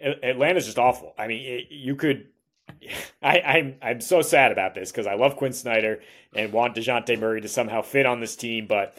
Atlanta's 0.00 0.66
just 0.66 0.78
awful. 0.78 1.14
I 1.18 1.26
mean, 1.26 1.44
it, 1.44 1.66
you 1.70 1.96
could. 1.96 2.28
I, 3.22 3.40
I'm 3.40 3.76
I'm 3.82 4.00
so 4.00 4.22
sad 4.22 4.52
about 4.52 4.74
this 4.74 4.92
because 4.92 5.06
I 5.06 5.14
love 5.14 5.36
Quin 5.36 5.52
Snyder 5.52 6.00
and 6.34 6.52
want 6.52 6.76
Dejounte 6.76 7.18
Murray 7.18 7.40
to 7.40 7.48
somehow 7.48 7.82
fit 7.82 8.06
on 8.06 8.20
this 8.20 8.36
team, 8.36 8.66
but 8.66 8.96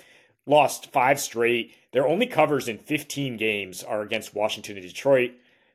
lost 0.49 0.91
five 0.91 1.19
straight. 1.19 1.73
Their 1.91 2.07
only 2.07 2.25
covers 2.25 2.67
in 2.67 2.77
15 2.79 3.38
games 3.38 3.83
are 3.83 4.01
against 4.01 4.35
Washington 4.35 4.77
and 4.77 4.85
Detroit. 4.85 5.31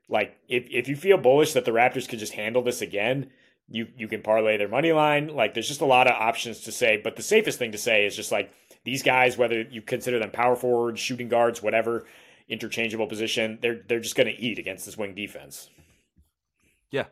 Like, 0.08 0.36
if, 0.48 0.66
if 0.70 0.88
you 0.88 0.96
feel 0.96 1.16
bullish 1.16 1.54
that 1.54 1.64
the 1.64 1.70
Raptors 1.70 2.08
could 2.08 2.18
just 2.18 2.34
handle 2.34 2.62
this 2.62 2.82
again, 2.82 3.30
you 3.68 3.88
you 3.96 4.08
can 4.08 4.22
parlay 4.22 4.56
their 4.56 4.68
money 4.68 4.92
line. 4.92 5.28
Like 5.28 5.54
there's 5.54 5.68
just 5.68 5.80
a 5.80 5.86
lot 5.86 6.06
of 6.06 6.14
options 6.14 6.60
to 6.60 6.72
say, 6.72 7.00
but 7.02 7.16
the 7.16 7.22
safest 7.22 7.58
thing 7.58 7.72
to 7.72 7.78
say 7.78 8.04
is 8.04 8.14
just 8.14 8.30
like 8.30 8.52
these 8.84 9.02
guys, 9.02 9.38
whether 9.38 9.62
you 9.62 9.80
consider 9.80 10.18
them 10.18 10.30
power 10.30 10.56
forwards, 10.56 11.00
shooting 11.00 11.28
guards, 11.28 11.62
whatever 11.62 12.04
interchangeable 12.48 13.06
position, 13.06 13.58
they're 13.62 13.80
they're 13.88 14.00
just 14.00 14.16
going 14.16 14.26
to 14.26 14.38
eat 14.38 14.58
against 14.58 14.84
this 14.84 14.98
wing 14.98 15.14
defense. 15.14 15.70
Yeah, 16.90 17.06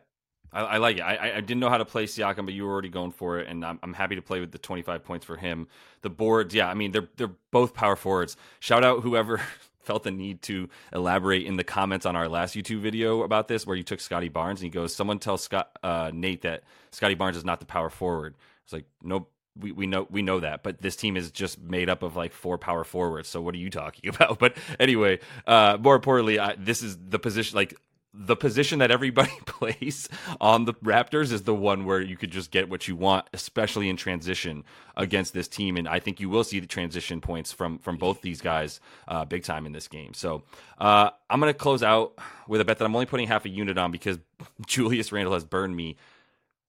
I, 0.53 0.61
I, 0.61 0.77
like 0.77 0.97
it. 0.97 1.01
I, 1.01 1.37
I 1.37 1.41
didn't 1.41 1.59
know 1.59 1.69
how 1.69 1.77
to 1.77 1.85
play 1.85 2.05
Siakam, 2.05 2.45
but 2.45 2.53
you 2.53 2.65
were 2.65 2.71
already 2.71 2.89
going 2.89 3.11
for 3.11 3.39
it, 3.39 3.47
and 3.47 3.65
I'm, 3.65 3.79
I'm 3.81 3.93
happy 3.93 4.15
to 4.15 4.21
play 4.21 4.39
with 4.39 4.51
the 4.51 4.57
25 4.59 5.03
points 5.03 5.25
for 5.25 5.35
him. 5.35 5.67
The 6.01 6.09
boards, 6.09 6.53
yeah, 6.53 6.69
I 6.69 6.73
mean 6.73 6.91
they're 6.91 7.09
they're 7.17 7.31
both 7.51 7.73
power 7.73 7.95
forwards. 7.95 8.37
Shout 8.59 8.83
out 8.83 9.01
whoever 9.01 9.41
felt 9.81 10.03
the 10.03 10.11
need 10.11 10.41
to 10.43 10.69
elaborate 10.93 11.45
in 11.45 11.57
the 11.57 11.63
comments 11.63 12.05
on 12.05 12.15
our 12.15 12.29
last 12.29 12.55
YouTube 12.55 12.81
video 12.81 13.23
about 13.23 13.47
this, 13.47 13.65
where 13.65 13.75
you 13.75 13.83
took 13.83 13.99
Scottie 13.99 14.29
Barnes 14.29 14.61
and 14.61 14.65
he 14.65 14.69
goes, 14.69 14.95
"Someone 14.95 15.19
tell 15.19 15.37
Scott 15.37 15.77
uh, 15.83 16.11
Nate 16.13 16.43
that 16.43 16.63
Scottie 16.91 17.15
Barnes 17.15 17.37
is 17.37 17.45
not 17.45 17.59
the 17.59 17.65
power 17.65 17.89
forward." 17.89 18.35
It's 18.63 18.73
like, 18.73 18.85
nope. 19.01 19.29
We, 19.55 19.71
we 19.71 19.85
know 19.85 20.07
we 20.09 20.23
know 20.23 20.39
that, 20.39 20.63
but 20.63 20.81
this 20.81 20.95
team 20.95 21.15
is 21.15 21.29
just 21.29 21.61
made 21.61 21.87
up 21.87 22.01
of 22.01 22.15
like 22.15 22.33
four 22.33 22.57
power 22.57 22.83
forwards. 22.83 23.29
So 23.29 23.39
what 23.39 23.53
are 23.53 23.59
you 23.59 23.69
talking 23.69 24.09
about? 24.15 24.39
But 24.39 24.57
anyway, 24.79 25.19
uh, 25.45 25.77
more 25.79 25.93
importantly, 25.93 26.39
I, 26.39 26.55
this 26.55 26.81
is 26.81 26.97
the 26.97 27.19
position. 27.19 27.55
Like 27.55 27.75
the 28.13 28.35
position 28.35 28.79
that 28.79 28.91
everybody 28.91 29.31
plays 29.45 30.07
on 30.39 30.65
the 30.65 30.73
Raptors 30.75 31.31
is 31.31 31.43
the 31.43 31.55
one 31.55 31.85
where 31.85 31.99
you 31.99 32.15
could 32.15 32.31
just 32.31 32.51
get 32.51 32.69
what 32.69 32.87
you 32.87 32.95
want, 32.95 33.27
especially 33.33 33.89
in 33.89 33.97
transition 33.97 34.63
against 34.95 35.33
this 35.33 35.47
team. 35.47 35.77
And 35.77 35.87
I 35.87 35.99
think 35.99 36.19
you 36.19 36.29
will 36.29 36.43
see 36.43 36.59
the 36.59 36.67
transition 36.67 37.21
points 37.21 37.51
from 37.51 37.79
from 37.79 37.97
both 37.97 38.21
these 38.21 38.41
guys 38.41 38.79
uh, 39.07 39.25
big 39.25 39.43
time 39.43 39.65
in 39.65 39.71
this 39.71 39.87
game. 39.87 40.13
So 40.13 40.43
uh, 40.77 41.09
I'm 41.29 41.39
going 41.39 41.51
to 41.51 41.57
close 41.57 41.81
out 41.81 42.13
with 42.47 42.61
a 42.61 42.65
bet 42.65 42.77
that 42.77 42.85
I'm 42.85 42.95
only 42.95 43.07
putting 43.07 43.27
half 43.27 43.45
a 43.45 43.49
unit 43.49 43.77
on 43.77 43.91
because 43.91 44.19
Julius 44.67 45.11
Randle 45.11 45.33
has 45.33 45.43
burned 45.43 45.75
me 45.75 45.97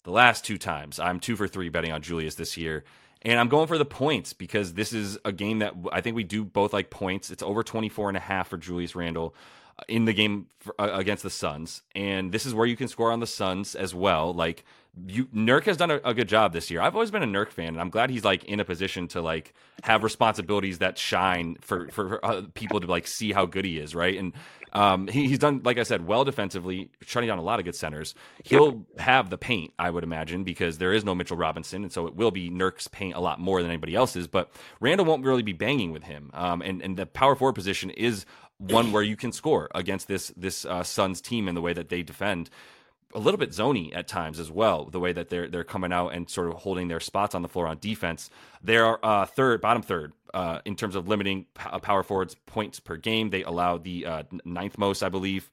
the 0.04 0.11
last 0.11 0.44
two 0.44 0.59
times. 0.59 0.98
I'm 0.98 1.20
two 1.20 1.37
for 1.37 1.46
three 1.46 1.68
betting 1.68 1.92
on 1.92 2.00
Julius 2.00 2.37
this 2.37 2.57
year. 2.57 2.85
And 3.26 3.40
I'm 3.40 3.48
going 3.48 3.68
for 3.68 3.78
the 3.78 3.87
points 3.87 4.35
because 4.35 4.74
this 4.74 4.92
is 4.92 5.18
a 5.24 5.33
game 5.33 5.61
that 5.61 5.72
I 5.90 6.02
think 6.02 6.14
we 6.14 6.24
do 6.24 6.44
both 6.44 6.74
like 6.74 6.90
points. 6.90 7.30
It's 7.30 7.42
over 7.42 7.62
24 7.62 8.09
and 8.09 8.18
a 8.18 8.20
half 8.20 8.48
for 8.48 8.59
Julius 8.59 8.94
Randle 8.94 9.35
in 9.89 10.05
the 10.05 10.13
game 10.13 10.47
for, 10.59 10.75
uh, 10.81 10.99
against 10.99 11.23
the 11.23 11.31
Suns, 11.31 11.83
and 11.95 12.33
this 12.33 12.47
is 12.47 12.55
where 12.55 12.67
you 12.67 12.77
can 12.77 12.89
score 12.89 13.13
on 13.13 13.21
the 13.21 13.27
Suns 13.27 13.75
as 13.75 13.95
well. 13.95 14.33
Like 14.33 14.65
you, 15.07 15.26
Nurk 15.26 15.64
has 15.64 15.76
done 15.76 15.90
a, 15.90 16.00
a, 16.04 16.14
good 16.14 16.28
job 16.28 16.52
this 16.52 16.70
year. 16.70 16.80
I've 16.80 16.94
always 16.94 17.11
been 17.11 17.22
a 17.22 17.26
Nurk 17.26 17.50
fan, 17.50 17.68
and 17.68 17.80
I'm 17.80 17.90
glad 17.90 18.11
he's 18.11 18.24
like 18.24 18.44
in 18.44 18.61
a 18.61 18.64
position 18.64 19.09
to 19.09 19.20
like 19.20 19.52
have 19.83 20.04
responsibilities 20.04 20.78
that 20.78 20.98
shine 20.98 21.57
for 21.61 21.88
for, 21.88 22.24
uh, 22.24 22.42
people 22.54 22.80
to 22.80 22.87
like 22.87 23.07
see 23.07 23.33
how 23.33 23.44
good 23.46 23.64
he 23.64 23.78
is, 23.78 23.94
right? 23.94 24.16
And 24.16 24.33
um, 24.72 25.09
he, 25.09 25.28
he's 25.28 25.38
done, 25.38 25.62
like 25.64 25.78
I 25.78 25.83
said, 25.83 26.07
well 26.07 26.24
defensively, 26.24 26.90
shutting 27.02 27.28
down 27.28 27.38
a 27.38 27.42
lot 27.42 27.59
of 27.59 27.64
good 27.64 27.74
centers. 27.74 28.14
He'll 28.44 28.87
have 28.98 29.30
the 29.30 29.38
paint, 29.38 29.72
I 29.78 29.90
would 29.90 30.04
imagine, 30.04 30.44
because 30.44 30.78
there 30.78 30.92
is 30.92 31.04
no 31.04 31.14
Mitchell 31.14 31.37
Robinson, 31.37 31.83
and 31.83 31.92
so 31.92 32.07
it 32.07 32.14
will 32.14 32.30
be 32.30 32.50
Nurk's 32.50 32.88
paint 32.88 33.14
a 33.14 33.20
lot 33.20 33.40
more 33.40 33.62
than 33.62 33.70
anybody 33.70 33.94
else's. 33.94 34.28
But 34.28 34.52
Randle 34.80 35.07
won't 35.07 35.24
really 35.24 35.42
be 35.42 35.52
banging 35.52 35.92
with 35.92 36.04
him, 36.04 36.30
um, 36.35 36.62
and 36.62 36.83
and 36.83 36.96
the 36.96 37.07
power 37.07 37.35
forward 37.35 37.54
position 37.54 37.90
is 37.90 38.26
one 38.59 38.92
where 38.92 39.02
you 39.02 39.16
can 39.16 39.33
score 39.33 39.68
against 39.74 40.09
this 40.09 40.33
this 40.37 40.64
uh, 40.64 40.83
Suns 40.83 41.20
team 41.20 41.48
in 41.48 41.54
the 41.54 41.61
way 41.61 41.72
that 41.72 41.88
they 41.88 42.02
defend. 42.02 42.50
A 43.14 43.18
little 43.20 43.38
bit 43.38 43.50
zony 43.50 43.94
at 43.94 44.09
times 44.09 44.40
as 44.40 44.50
well, 44.50 44.87
the 44.87 44.98
way 44.98 45.12
that 45.12 45.29
they're 45.29 45.48
they're 45.48 45.64
coming 45.64 45.92
out 45.92 46.09
and 46.09 46.29
sort 46.29 46.48
of 46.48 46.55
holding 46.55 46.88
their 46.88 47.00
spots 47.00 47.35
on 47.35 47.42
the 47.42 47.48
floor 47.48 47.66
on 47.68 47.79
defense. 47.79 48.29
They're 48.62 49.05
uh, 49.05 49.27
third, 49.27 49.61
bottom 49.61 49.83
third 49.83 50.12
uh, 50.33 50.61
in 50.64 50.74
terms 50.74 50.96
of 50.96 51.07
limiting 51.07 51.46
power 51.55 52.03
forwards 52.03 52.35
points 52.46 52.81
per 52.81 52.96
game. 52.96 53.31
They 53.31 53.44
allow 53.44 53.79
the 53.79 54.07
uh, 54.07 54.22
ninth 54.44 54.79
most, 54.79 55.03
I 55.03 55.09
believe, 55.09 55.48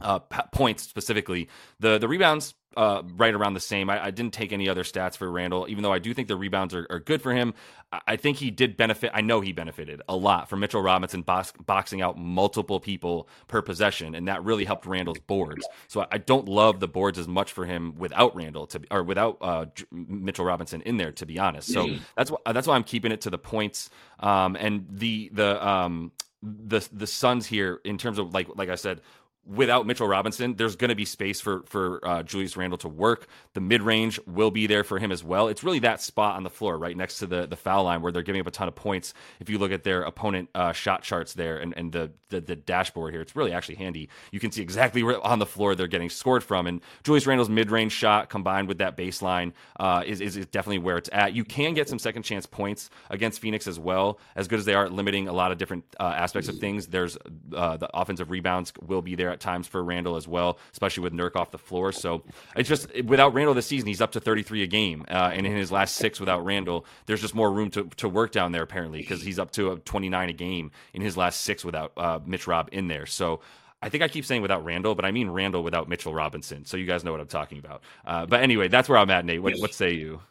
uh, 0.00 0.20
points 0.20 0.84
specifically. 0.84 1.48
The 1.80 1.98
the 1.98 2.08
rebounds 2.08 2.54
uh, 2.76 3.02
right 3.16 3.34
around 3.34 3.54
the 3.54 3.60
same. 3.60 3.88
I, 3.88 4.06
I, 4.06 4.10
didn't 4.10 4.34
take 4.34 4.52
any 4.52 4.68
other 4.68 4.82
stats 4.82 5.16
for 5.16 5.30
Randle, 5.30 5.66
even 5.68 5.82
though 5.82 5.92
I 5.92 5.98
do 5.98 6.12
think 6.12 6.28
the 6.28 6.36
rebounds 6.36 6.74
are, 6.74 6.86
are 6.90 7.00
good 7.00 7.22
for 7.22 7.32
him. 7.32 7.54
I, 7.90 8.00
I, 8.08 8.16
think 8.16 8.36
he 8.36 8.50
did 8.50 8.76
benefit. 8.76 9.10
I 9.14 9.22
know 9.22 9.40
he 9.40 9.52
benefited 9.52 10.02
a 10.08 10.14
lot 10.14 10.50
from 10.50 10.60
Mitchell 10.60 10.82
Robinson 10.82 11.22
box, 11.22 11.52
boxing 11.64 12.02
out 12.02 12.18
multiple 12.18 12.78
people 12.78 13.28
per 13.48 13.62
possession, 13.62 14.14
and 14.14 14.28
that 14.28 14.44
really 14.44 14.64
helped 14.64 14.84
Randle's 14.84 15.18
boards. 15.20 15.66
So 15.88 16.02
I, 16.02 16.06
I 16.12 16.18
don't 16.18 16.48
love 16.48 16.80
the 16.80 16.88
boards 16.88 17.18
as 17.18 17.26
much 17.26 17.52
for 17.52 17.64
him 17.64 17.94
without 17.96 18.36
Randle 18.36 18.66
to 18.68 18.82
or 18.90 19.02
without 19.02 19.38
uh, 19.40 19.66
Mitchell 19.90 20.44
Robinson 20.44 20.82
in 20.82 20.98
there, 20.98 21.12
to 21.12 21.24
be 21.24 21.38
honest. 21.38 21.72
So 21.72 21.88
that's 22.16 22.30
why 22.30 22.38
that's 22.52 22.66
why 22.66 22.76
I'm 22.76 22.84
keeping 22.84 23.12
it 23.12 23.22
to 23.22 23.30
the 23.30 23.38
points. 23.38 23.88
Um, 24.20 24.56
and 24.56 24.86
the 24.90 25.30
the 25.32 25.66
um, 25.66 26.12
the 26.42 26.86
the 26.92 27.06
Suns 27.06 27.46
here 27.46 27.80
in 27.84 27.96
terms 27.96 28.18
of 28.18 28.34
like 28.34 28.48
like 28.54 28.68
I 28.68 28.74
said 28.74 29.00
without 29.46 29.86
Mitchell 29.86 30.08
Robinson, 30.08 30.54
there's 30.56 30.76
going 30.76 30.88
to 30.88 30.94
be 30.94 31.04
space 31.04 31.40
for 31.40 31.62
for 31.66 32.06
uh, 32.06 32.22
Julius 32.22 32.56
Randle 32.56 32.78
to 32.78 32.88
work. 32.88 33.28
The 33.54 33.60
mid 33.60 33.82
range 33.82 34.18
will 34.26 34.50
be 34.50 34.66
there 34.66 34.84
for 34.84 34.98
him 34.98 35.12
as 35.12 35.22
well. 35.22 35.48
It's 35.48 35.62
really 35.62 35.78
that 35.80 36.00
spot 36.00 36.36
on 36.36 36.42
the 36.42 36.50
floor, 36.50 36.78
right 36.78 36.96
next 36.96 37.18
to 37.18 37.26
the 37.26 37.46
the 37.46 37.56
foul 37.56 37.84
line, 37.84 38.02
where 38.02 38.12
they're 38.12 38.22
giving 38.22 38.40
up 38.40 38.46
a 38.46 38.50
ton 38.50 38.68
of 38.68 38.74
points. 38.74 39.14
If 39.40 39.48
you 39.48 39.58
look 39.58 39.72
at 39.72 39.84
their 39.84 40.02
opponent 40.02 40.50
uh, 40.54 40.72
shot 40.72 41.02
charts 41.02 41.34
there 41.34 41.58
and, 41.58 41.74
and 41.76 41.92
the, 41.92 42.10
the, 42.28 42.40
the 42.40 42.56
dashboard 42.56 43.12
here, 43.12 43.20
it's 43.20 43.36
really 43.36 43.52
actually 43.52 43.76
handy. 43.76 44.08
You 44.32 44.40
can 44.40 44.50
see 44.50 44.62
exactly 44.62 45.02
where 45.02 45.24
on 45.24 45.38
the 45.38 45.46
floor 45.46 45.74
they're 45.74 45.86
getting 45.86 46.10
scored 46.10 46.42
from. 46.42 46.66
And 46.66 46.80
Julius 47.04 47.26
Randle's 47.26 47.48
mid 47.48 47.70
range 47.70 47.92
shot 47.92 48.28
combined 48.28 48.68
with 48.68 48.78
that 48.78 48.96
baseline 48.96 49.52
uh, 49.78 50.02
is, 50.06 50.20
is 50.20 50.34
definitely 50.46 50.78
where 50.78 50.96
it's 50.96 51.10
at. 51.12 51.34
You 51.34 51.44
can 51.44 51.74
get 51.74 51.88
some 51.88 51.98
second 51.98 52.22
chance 52.22 52.46
points 52.46 52.90
against 53.10 53.40
Phoenix 53.40 53.66
as 53.66 53.78
well, 53.78 54.18
as 54.34 54.48
good 54.48 54.58
as 54.58 54.64
they 54.64 54.74
are 54.74 54.86
at 54.86 54.92
limiting 54.92 55.28
a 55.28 55.32
lot 55.32 55.52
of 55.52 55.58
different 55.58 55.84
uh, 56.00 56.14
aspects 56.16 56.48
of 56.48 56.58
things. 56.58 56.88
There's 56.88 57.16
uh, 57.54 57.76
the 57.76 57.88
offensive 57.94 58.30
rebounds 58.30 58.72
will 58.86 59.02
be 59.02 59.14
there 59.14 59.35
at 59.36 59.40
times 59.40 59.66
for 59.66 59.82
Randle 59.84 60.16
as 60.16 60.26
well, 60.26 60.58
especially 60.72 61.02
with 61.02 61.12
Nurk 61.12 61.36
off 61.36 61.50
the 61.50 61.58
floor. 61.58 61.92
So 61.92 62.22
it's 62.56 62.68
just 62.68 62.92
without 63.04 63.34
Randle 63.34 63.54
this 63.54 63.66
season, 63.66 63.86
he's 63.86 64.00
up 64.00 64.12
to 64.12 64.20
33 64.20 64.62
a 64.62 64.66
game, 64.66 65.04
uh, 65.08 65.30
and 65.32 65.46
in 65.46 65.54
his 65.54 65.70
last 65.70 65.96
six 65.96 66.18
without 66.18 66.44
Randle, 66.44 66.86
there's 67.06 67.20
just 67.20 67.34
more 67.34 67.52
room 67.52 67.70
to, 67.72 67.84
to 67.96 68.08
work 68.08 68.32
down 68.32 68.52
there 68.52 68.62
apparently 68.62 69.00
because 69.00 69.22
he's 69.22 69.38
up 69.38 69.50
to 69.52 69.76
29 69.84 70.28
a 70.28 70.32
game 70.32 70.70
in 70.94 71.02
his 71.02 71.16
last 71.16 71.42
six 71.42 71.64
without 71.64 71.92
uh, 71.96 72.18
Mitch 72.24 72.46
Rob 72.46 72.68
in 72.72 72.88
there. 72.88 73.06
So. 73.06 73.40
I 73.82 73.90
think 73.90 74.02
I 74.02 74.08
keep 74.08 74.24
saying 74.24 74.40
without 74.40 74.64
Randle, 74.64 74.94
but 74.94 75.04
I 75.04 75.12
mean 75.12 75.28
Randle 75.28 75.62
without 75.62 75.86
Mitchell 75.86 76.14
Robinson. 76.14 76.64
So 76.64 76.78
you 76.78 76.86
guys 76.86 77.04
know 77.04 77.12
what 77.12 77.20
I'm 77.20 77.26
talking 77.26 77.58
about. 77.58 77.82
Uh, 78.06 78.24
but 78.24 78.40
anyway, 78.40 78.68
that's 78.68 78.88
where 78.88 78.96
I'm 78.96 79.10
at, 79.10 79.26
Nate. 79.26 79.42
What, 79.42 79.52
what 79.58 79.74
say 79.74 79.92
you? 79.92 80.22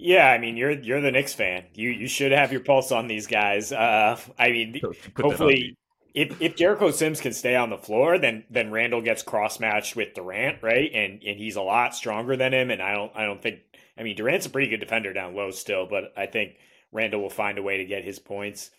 Yeah, 0.00 0.30
I 0.30 0.38
mean 0.38 0.56
you're 0.56 0.70
you're 0.70 1.00
the 1.00 1.10
Knicks 1.10 1.34
fan. 1.34 1.64
You 1.74 1.90
you 1.90 2.06
should 2.06 2.30
have 2.30 2.52
your 2.52 2.60
pulse 2.60 2.92
on 2.92 3.08
these 3.08 3.26
guys. 3.26 3.72
Uh, 3.72 4.16
I 4.38 4.50
mean, 4.52 4.80
hopefully, 5.16 5.76
if 6.14 6.40
if 6.40 6.56
Jericho 6.56 6.90
Sims 6.90 7.20
can 7.20 7.32
stay 7.32 7.54
on 7.56 7.70
the 7.70 7.78
floor, 7.78 8.18
then 8.18 8.44
then 8.50 8.70
Randle 8.70 9.02
gets 9.02 9.22
cross 9.22 9.60
matched 9.60 9.96
with 9.96 10.14
Durant, 10.14 10.62
right? 10.62 10.90
And 10.92 11.22
and 11.22 11.38
he's 11.38 11.56
a 11.56 11.62
lot 11.62 11.94
stronger 11.94 12.36
than 12.36 12.52
him. 12.52 12.70
And 12.70 12.82
I 12.82 12.94
don't 12.94 13.12
I 13.14 13.24
don't 13.24 13.42
think 13.42 13.60
I 13.96 14.02
mean 14.02 14.16
Durant's 14.16 14.46
a 14.46 14.50
pretty 14.50 14.68
good 14.68 14.80
defender 14.80 15.12
down 15.12 15.34
low 15.34 15.50
still, 15.50 15.86
but 15.86 16.12
I 16.16 16.26
think 16.26 16.56
Randle 16.92 17.20
will 17.20 17.30
find 17.30 17.58
a 17.58 17.62
way 17.62 17.78
to 17.78 17.84
get 17.84 18.04
his 18.04 18.18
points. 18.18 18.70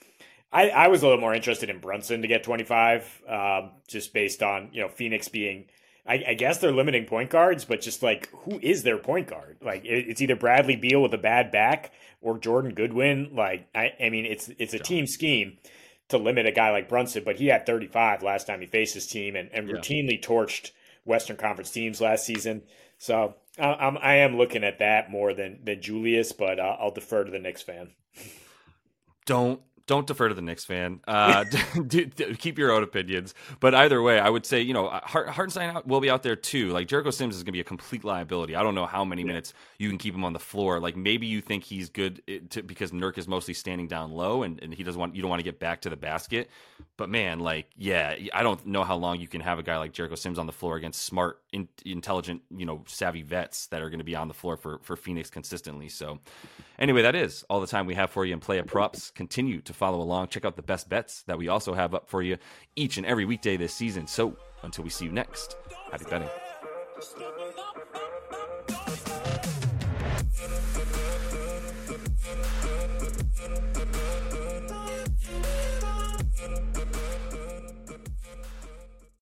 I, 0.51 0.69
I 0.69 0.87
was 0.87 1.03
a 1.03 1.05
little 1.05 1.21
more 1.21 1.35
interested 1.35 1.69
in 1.69 1.77
Brunson 1.79 2.23
to 2.23 2.27
get 2.27 2.43
25, 2.43 3.21
um, 3.27 3.71
just 3.87 4.13
based 4.13 4.41
on 4.41 4.69
you 4.71 4.81
know 4.81 4.89
Phoenix 4.89 5.27
being 5.27 5.65
I, 6.09 6.23
I, 6.29 6.33
guess 6.33 6.57
they're 6.57 6.71
limiting 6.71 7.05
point 7.05 7.29
guards, 7.29 7.65
but 7.65 7.81
just 7.81 8.01
like 8.01 8.29
who 8.31 8.59
is 8.59 8.81
their 8.81 8.97
point 8.97 9.27
guard? 9.27 9.57
Like 9.61 9.85
it, 9.85 10.07
it's 10.09 10.21
either 10.21 10.35
Bradley 10.35 10.75
Beal 10.75 11.03
with 11.03 11.13
a 11.13 11.19
bad 11.19 11.51
back 11.51 11.91
or 12.19 12.39
Jordan 12.39 12.73
Goodwin. 12.73 13.35
Like 13.35 13.67
I, 13.75 13.93
I 14.01 14.09
mean, 14.09 14.25
it's 14.25 14.49
it's 14.57 14.73
a 14.73 14.79
team 14.79 15.05
scheme 15.05 15.59
to 16.09 16.17
limit 16.17 16.45
a 16.45 16.51
guy 16.51 16.71
like 16.71 16.89
Brunson, 16.89 17.23
but 17.23 17.37
he 17.37 17.47
had 17.47 17.65
35 17.65 18.23
last 18.23 18.47
time 18.47 18.61
he 18.61 18.67
faced 18.67 18.93
his 18.93 19.07
team 19.07 19.35
and, 19.35 19.49
and 19.53 19.67
yeah. 19.67 19.75
routinely 19.75 20.21
torched 20.21 20.71
Western 21.05 21.37
Conference 21.37 21.71
teams 21.71 22.01
last 22.01 22.25
season. 22.25 22.63
So 22.97 23.35
I'm 23.57 23.97
I 23.97 24.15
am 24.15 24.37
looking 24.37 24.63
at 24.63 24.79
that 24.79 25.09
more 25.09 25.33
than 25.33 25.59
than 25.63 25.81
Julius, 25.81 26.31
but 26.31 26.59
uh, 26.59 26.77
I'll 26.79 26.91
defer 26.91 27.23
to 27.23 27.31
the 27.31 27.39
Knicks 27.39 27.61
fan. 27.61 27.91
Don't 29.25 29.61
don't 29.89 30.05
defer 30.05 30.29
to 30.29 30.35
the 30.35 30.41
Knicks 30.41 30.65
fan. 30.65 30.99
Uh, 31.07 31.45
keep 32.37 32.59
your 32.59 32.71
own 32.71 32.83
opinions. 32.83 33.33
But 33.59 33.73
either 33.73 34.01
way, 34.03 34.19
I 34.19 34.29
would 34.29 34.45
say 34.45 34.61
you 34.61 34.73
know 34.73 34.87
Hartenstein 34.87 35.81
will 35.83 35.99
be 35.99 36.11
out 36.11 36.21
there 36.21 36.35
too. 36.35 36.69
Like 36.69 36.87
Jericho 36.87 37.09
Sims 37.09 37.35
is 37.35 37.41
going 37.41 37.47
to 37.47 37.51
be 37.53 37.59
a 37.59 37.65
complete 37.65 38.03
liability. 38.03 38.55
I 38.55 38.61
don't 38.61 38.75
know 38.75 38.85
how 38.85 39.03
many 39.03 39.23
yeah. 39.23 39.29
minutes 39.29 39.53
you 39.79 39.89
can 39.89 39.97
keep 39.97 40.13
him 40.13 40.23
on 40.23 40.33
the 40.33 40.39
floor. 40.39 40.79
Like 40.79 40.95
maybe 40.95 41.25
you 41.25 41.41
think 41.41 41.63
he's 41.63 41.89
good 41.89 42.21
eh, 42.27 42.37
to, 42.51 42.61
because 42.61 42.91
Nurk 42.91 43.17
is 43.17 43.27
mostly 43.27 43.55
standing 43.55 43.87
down 43.87 44.11
low 44.11 44.43
and, 44.43 44.61
and 44.61 44.71
he 44.71 44.83
doesn't 44.83 44.99
want 44.99 45.15
you 45.15 45.23
don't 45.23 45.29
want 45.29 45.39
to 45.39 45.43
get 45.43 45.59
back 45.59 45.81
to 45.81 45.89
the 45.89 45.97
basket. 45.97 46.51
But 46.95 47.09
man, 47.09 47.39
like 47.39 47.65
yeah, 47.75 48.15
I 48.31 48.43
don't 48.43 48.63
know 48.67 48.83
how 48.83 48.95
long 48.95 49.19
you 49.19 49.27
can 49.27 49.41
have 49.41 49.57
a 49.57 49.63
guy 49.63 49.79
like 49.79 49.91
Jericho 49.91 50.15
Sims 50.15 50.37
on 50.37 50.45
the 50.45 50.51
floor 50.51 50.75
against 50.77 51.01
smart, 51.01 51.41
in, 51.51 51.67
intelligent, 51.83 52.43
you 52.55 52.67
know, 52.67 52.83
savvy 52.85 53.23
vets 53.23 53.67
that 53.67 53.81
are 53.81 53.89
going 53.89 53.99
to 53.99 54.05
be 54.05 54.15
on 54.15 54.27
the 54.27 54.35
floor 54.35 54.55
for 54.55 54.79
for 54.83 54.95
Phoenix 54.95 55.31
consistently. 55.31 55.89
So 55.89 56.19
anyway, 56.77 57.01
that 57.01 57.15
is 57.15 57.43
all 57.49 57.59
the 57.59 57.67
time 57.67 57.87
we 57.87 57.95
have 57.95 58.11
for 58.11 58.23
you 58.23 58.33
in 58.33 58.39
play 58.39 58.59
of 58.59 58.67
props. 58.67 59.09
Continue 59.11 59.61
to 59.61 59.73
follow 59.79 60.01
along. 60.01 60.27
Check 60.27 60.45
out 60.45 60.55
the 60.55 60.61
best 60.61 60.89
bets 60.89 61.23
that 61.23 61.37
we 61.37 61.47
also 61.47 61.73
have 61.73 61.95
up 61.95 62.07
for 62.07 62.21
you 62.21 62.37
each 62.75 62.97
and 62.97 63.05
every 63.05 63.25
weekday 63.25 63.57
this 63.57 63.73
season. 63.73 64.05
So 64.05 64.35
until 64.61 64.83
we 64.83 64.89
see 64.89 65.05
you 65.05 65.11
next, 65.11 65.55
happy 65.91 66.05
betting. 66.05 66.29